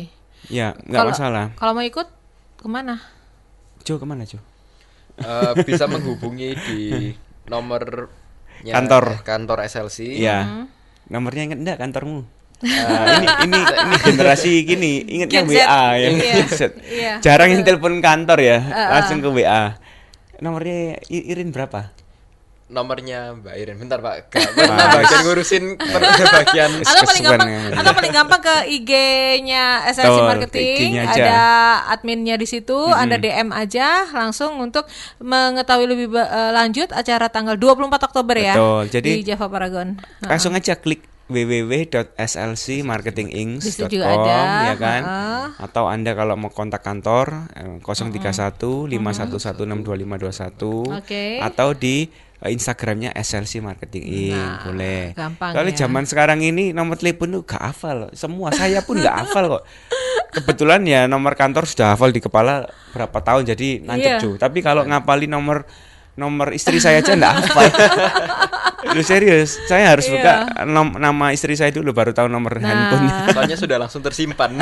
Ya 0.49 0.67
nggak 0.79 1.05
masalah. 1.05 1.53
Kalau 1.53 1.77
mau 1.77 1.85
ikut 1.85 2.07
ke 2.57 2.65
mana? 2.65 2.97
Jo 3.81 3.97
ke 3.97 4.05
mana 4.05 4.23
Jo? 4.23 4.39
Eh, 5.17 5.51
bisa 5.61 5.85
menghubungi 5.85 6.55
di 6.57 6.81
nomor 7.45 8.07
Kantor. 8.61 9.25
kantor 9.25 9.65
SLC. 9.65 10.17
Iya. 10.17 10.69
Nomornya 11.07 11.43
inget 11.45 11.59
enggak 11.59 11.77
kantormu? 11.77 12.21
Ah, 12.61 13.17
ini 13.17 13.25
ini 13.41 13.57
ini 13.57 13.95
generasi 14.05 14.51
gini 14.61 14.91
ingetnya 15.03 15.41
Gen 15.41 15.49
Z. 15.49 15.55
WA 15.57 15.85
ya. 15.91 16.07
Iya, 16.07 16.33
Gen 16.37 16.47
Z. 16.47 16.61
iya. 16.85 17.13
Jarang 17.17 17.49
yang 17.49 17.65
telepon 17.65 17.97
kantor 17.99 18.37
ya, 18.37 18.61
langsung 18.91 19.17
ke 19.17 19.29
WA. 19.33 19.81
Nomornya 20.37 21.01
I- 21.07 21.25
Irin 21.27 21.49
berapa? 21.49 21.89
Nomornya 22.71 23.35
Mbak 23.35 23.53
Irin. 23.53 23.75
Bentar 23.77 23.99
Pak. 23.99 24.31
Bagian 24.95 25.19
ngurusin 25.21 25.63
per- 25.91 26.07
bagian 26.31 26.71
Atau 26.81 27.03
paling 27.03 27.23
gampang, 27.23 27.49
atau 27.75 27.91
paling 27.91 28.13
gampang 28.15 28.41
ke 28.41 28.55
IG-nya 28.71 29.63
SLC 29.91 30.19
Marketing, 30.23 30.75
IG-nya 30.79 31.03
aja. 31.05 31.13
ada 31.13 31.39
adminnya 31.91 32.35
di 32.39 32.47
situ, 32.47 32.79
Anda 32.87 33.19
DM 33.19 33.51
aja 33.51 34.07
langsung 34.09 34.57
untuk 34.57 34.87
mengetahui 35.19 35.85
lebih 35.85 36.07
eh, 36.15 36.51
lanjut 36.51 36.89
acara 36.89 37.27
tanggal 37.27 37.59
24 37.59 38.07
Oktober 38.07 38.35
ya 38.35 38.55
Betul, 38.55 38.83
jadi- 38.89 39.15
di 39.19 39.27
Java 39.27 39.51
Paragon. 39.51 39.99
Langsung 40.23 40.55
aja 40.55 40.73
klik 40.73 41.03
ada, 44.03 44.39
ya 44.67 44.75
kan. 44.75 45.01
heeh. 45.01 45.45
Atau 45.63 45.87
Anda 45.87 46.11
kalau 46.11 46.35
mau 46.35 46.51
kontak 46.51 46.83
kantor 46.83 47.47
eh, 47.55 47.79
031 47.79 48.91
511 48.91 49.31
Oke. 50.91 51.39
atau 51.39 51.71
di 51.71 52.11
Instagramnya 52.49 53.13
SLC 53.13 53.61
Marketing 53.61 54.01
Inc. 54.01 54.33
Nah, 54.33 54.65
boleh. 54.65 55.03
gampang 55.13 55.53
Kalau 55.53 55.69
ya. 55.69 55.77
zaman 55.85 56.03
sekarang 56.09 56.39
ini 56.41 56.73
nomor 56.73 56.97
telepon 56.97 57.37
tuh 57.37 57.45
gak 57.45 57.61
hafal. 57.61 58.09
Semua 58.17 58.49
saya 58.49 58.81
pun 58.81 58.97
gak 58.97 59.13
hafal 59.13 59.45
kok. 59.45 59.63
Kebetulan 60.33 60.81
ya 60.89 61.05
nomor 61.05 61.37
kantor 61.37 61.69
sudah 61.69 61.93
hafal 61.93 62.09
di 62.09 62.17
kepala 62.17 62.65
berapa 62.97 63.19
tahun 63.21 63.45
jadi 63.53 63.85
nancep. 63.85 64.17
Ju. 64.25 64.29
Tapi 64.41 64.65
kalau 64.65 64.81
ngapali 64.87 65.29
nomor 65.29 65.69
nomor 66.17 66.49
istri 66.57 66.81
saya 66.81 67.05
aja 67.05 67.13
enggak 67.13 67.45
hafal. 67.45 67.65
Lu 68.83 69.01
serius? 69.01 69.61
Saya 69.65 69.89
harus 69.89 70.05
Iya. 70.05 70.13
buka 70.13 70.33
nom- 70.65 70.95
nama 70.95 71.29
istri 71.29 71.53
saya 71.53 71.69
dulu 71.69 71.91
baru 71.91 72.11
tahu 72.11 72.25
nomor 72.25 72.57
Nah. 72.57 72.65
handphonenya. 72.65 73.13
Soalnya 73.35 73.57
sudah 73.57 73.77
langsung 73.77 74.01
tersimpan. 74.01 74.57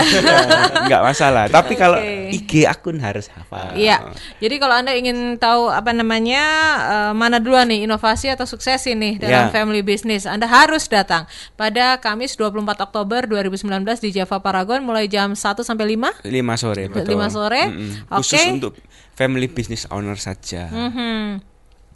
Enggak 0.79 1.01
masalah. 1.01 1.47
Tapi 1.47 1.73
kalau 1.73 1.97
Oke. 1.97 2.31
IG 2.31 2.63
akun 2.63 2.99
harus 2.99 3.27
hafal. 3.29 3.73
Iya. 3.73 4.11
Jadi 4.37 4.55
kalau 4.57 4.75
Anda 4.75 4.93
ingin 4.93 5.17
tahu 5.35 5.67
apa 5.67 5.91
namanya 5.91 6.43
eh, 6.79 7.13
mana 7.13 7.37
duluan 7.37 7.65
nih 7.65 7.83
inovasi 7.83 8.27
atau 8.27 8.43
sukses 8.43 8.83
ini 8.85 9.15
dalam 9.15 9.47
Ya. 9.47 9.53
family 9.53 9.81
business, 9.81 10.23
Anda 10.23 10.45
harus 10.45 10.85
datang 10.85 11.25
pada 11.53 11.97
Kamis 11.97 12.33
24 12.33 12.59
Oktober 12.81 13.25
2019 13.25 13.63
di 13.99 14.11
Java 14.11 14.39
Paragon 14.39 14.81
mulai 14.81 15.05
jam 15.05 15.31
1 15.31 15.61
sampai 15.61 15.85
5. 15.89 16.11
5 16.21 16.55
sore 16.55 16.83
betul. 16.87 17.09
Lima 17.09 17.27
sore? 17.27 17.61
Mm-mm. 17.65 18.11
Oke. 18.11 18.21
Khusus 18.29 18.45
untuk 18.51 18.73
family 19.11 19.47
business 19.47 19.83
owner 19.89 20.15
saja. 20.15 20.67
Mhm. 20.69 21.48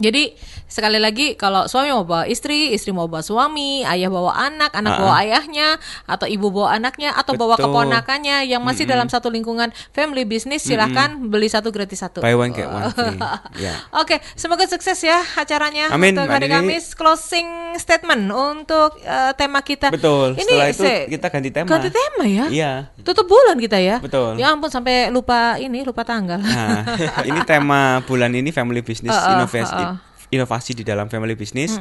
Jadi 0.04 0.36
sekali 0.68 1.00
lagi 1.00 1.40
kalau 1.40 1.64
suami 1.72 1.96
mau 1.96 2.04
bawa 2.04 2.28
istri, 2.28 2.76
istri 2.76 2.92
mau 2.92 3.08
bawa 3.08 3.24
suami, 3.24 3.88
ayah 3.88 4.12
bawa 4.12 4.36
anak, 4.36 4.76
anak 4.76 5.00
bawa 5.00 5.24
ayahnya, 5.24 5.80
atau 6.04 6.28
ibu 6.28 6.52
bawa 6.52 6.76
anaknya, 6.76 7.16
atau 7.16 7.40
bawa 7.40 7.56
Betul. 7.56 7.72
keponakannya 7.72 8.44
yang 8.50 8.60
masih 8.60 8.84
dalam 8.84 9.08
satu 9.08 9.32
lingkungan 9.32 9.72
family 9.96 10.28
business, 10.28 10.68
silahkan 10.68 11.16
beli 11.32 11.48
satu 11.48 11.72
gratis 11.72 12.04
satu. 12.04 12.20
Buy 12.20 12.36
one 12.36 12.52
get 12.52 12.68
one 12.68 12.92
free. 12.92 13.16
ya. 13.64 13.74
Oke, 13.96 14.20
semoga 14.36 14.68
sukses 14.68 15.00
ya 15.00 15.24
acaranya 15.40 15.94
Amin, 15.96 16.18
untuk 16.18 16.28
hari. 16.28 16.52
Kamis. 16.52 16.92
Closing 16.94 17.78
statement 17.80 18.30
untuk 18.34 19.00
eh, 19.02 19.32
tema 19.40 19.64
kita. 19.64 19.94
Betul. 19.94 20.36
Setelah 20.36 20.70
itu 20.70 20.84
kita 21.16 21.28
ganti 21.32 21.50
tema. 21.50 21.68
Ganti 21.70 21.90
tema 21.90 22.24
ya? 22.28 22.46
Iya. 22.52 22.72
Tutup 23.02 23.30
bulan 23.30 23.56
kita 23.62 23.78
ya. 23.80 24.02
Betul. 24.04 24.42
Ya 24.42 24.52
ampun 24.52 24.68
sampai 24.74 25.14
lupa 25.14 25.56
ini, 25.62 25.86
lupa 25.86 26.04
tanggal. 26.04 26.42
Nah, 26.42 26.98
ini 27.30 27.40
tema 27.48 28.02
bulan 28.04 28.34
ini 28.34 28.50
family 28.50 28.82
business 28.82 29.14
Uh-uh, 29.24 29.34
inovasi 29.38 29.74
uh-uh. 29.74 29.93
Inovasi 30.34 30.74
di 30.74 30.84
dalam 30.84 31.08
family 31.08 31.34
business. 31.34 31.78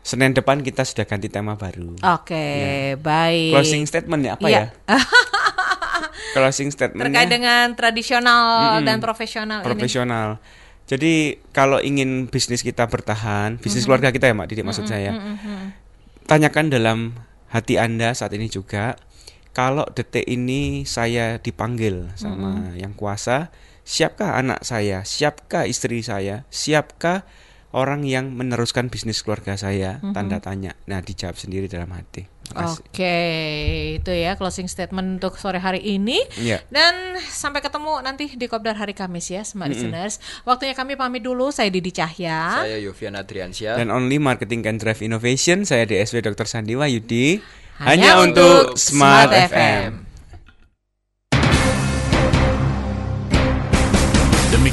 Senin 0.00 0.32
depan 0.32 0.64
kita 0.64 0.80
sudah 0.80 1.04
ganti 1.04 1.28
tema 1.28 1.54
baru. 1.54 1.92
Oke, 2.16 2.46
baik. 2.96 3.52
Closing 3.52 3.84
statement 3.84 4.22
ya 4.24 4.32
apa 4.34 4.46
Iya. 4.48 4.56
ya? 4.56 4.64
Closing 6.30 6.70
statement 6.70 7.10
Terkait 7.10 7.28
dengan 7.28 7.74
tradisional 7.74 8.80
dan 8.80 8.96
profesional 8.98 9.60
ini. 9.60 9.66
profesional. 9.66 10.38
Jadi 10.86 11.38
kalau 11.50 11.78
ingin 11.78 12.26
bisnis 12.26 12.62
kita 12.62 12.86
bertahan, 12.86 13.58
bisnis 13.58 13.84
keluarga 13.84 14.10
kita 14.10 14.26
ya 14.26 14.34
Mak 14.34 14.48
Didi 14.48 14.62
maksud 14.62 14.86
saya. 14.86 15.14
Tanyakan 16.26 16.66
dalam 16.70 16.98
hati 17.50 17.76
Anda 17.76 18.14
saat 18.14 18.30
ini 18.32 18.46
juga 18.46 18.94
kalau 19.50 19.82
detik 19.90 20.24
ini 20.24 20.86
saya 20.86 21.36
dipanggil 21.36 22.10
sama 22.14 22.70
yang 22.74 22.94
kuasa, 22.94 23.50
siapkah 23.82 24.38
anak 24.38 24.62
saya? 24.62 25.02
Siapkah 25.02 25.66
istri 25.66 26.02
saya? 26.02 26.46
Siapkah 26.50 27.26
orang 27.70 28.02
yang 28.02 28.34
meneruskan 28.34 28.90
bisnis 28.90 29.22
keluarga 29.22 29.54
saya? 29.54 30.02
Tanda 30.14 30.42
tanya. 30.42 30.74
Nah, 30.90 31.02
dijawab 31.02 31.38
sendiri 31.38 31.70
dalam 31.70 31.90
hati. 31.94 32.26
Makasih. 32.50 32.82
Oke, 32.82 33.18
itu 34.02 34.10
ya 34.10 34.34
closing 34.34 34.66
statement 34.66 35.22
untuk 35.22 35.38
sore 35.38 35.62
hari 35.62 35.86
ini. 35.86 36.18
Iya. 36.34 36.66
Dan 36.66 37.14
sampai 37.22 37.62
ketemu 37.62 38.02
nanti 38.02 38.34
di 38.34 38.46
Kopdar 38.50 38.74
hari 38.74 38.90
Kamis 38.90 39.30
ya, 39.30 39.46
smart 39.46 39.70
listeners. 39.70 40.18
Waktunya 40.42 40.74
kami 40.74 40.98
pamit 40.98 41.22
dulu. 41.22 41.54
Saya 41.54 41.70
Didi 41.70 41.94
Cahya. 41.94 42.66
Saya 42.66 42.82
Yovian 42.82 43.14
Adriansyah. 43.14 43.78
Dan 43.78 43.94
only 43.94 44.18
marketing 44.18 44.66
can 44.66 44.82
drive 44.82 44.98
innovation. 44.98 45.62
Saya 45.62 45.86
DSW 45.86 46.26
Dr. 46.26 46.50
Sandi 46.50 46.74
Wahyudi. 46.74 47.38
Hanya 47.80 48.18
Hanya, 48.18 48.26
untuk 48.26 48.76
untuk 48.76 48.82
Smart, 48.82 49.30
Smart 49.32 49.48
FM. 49.54 50.09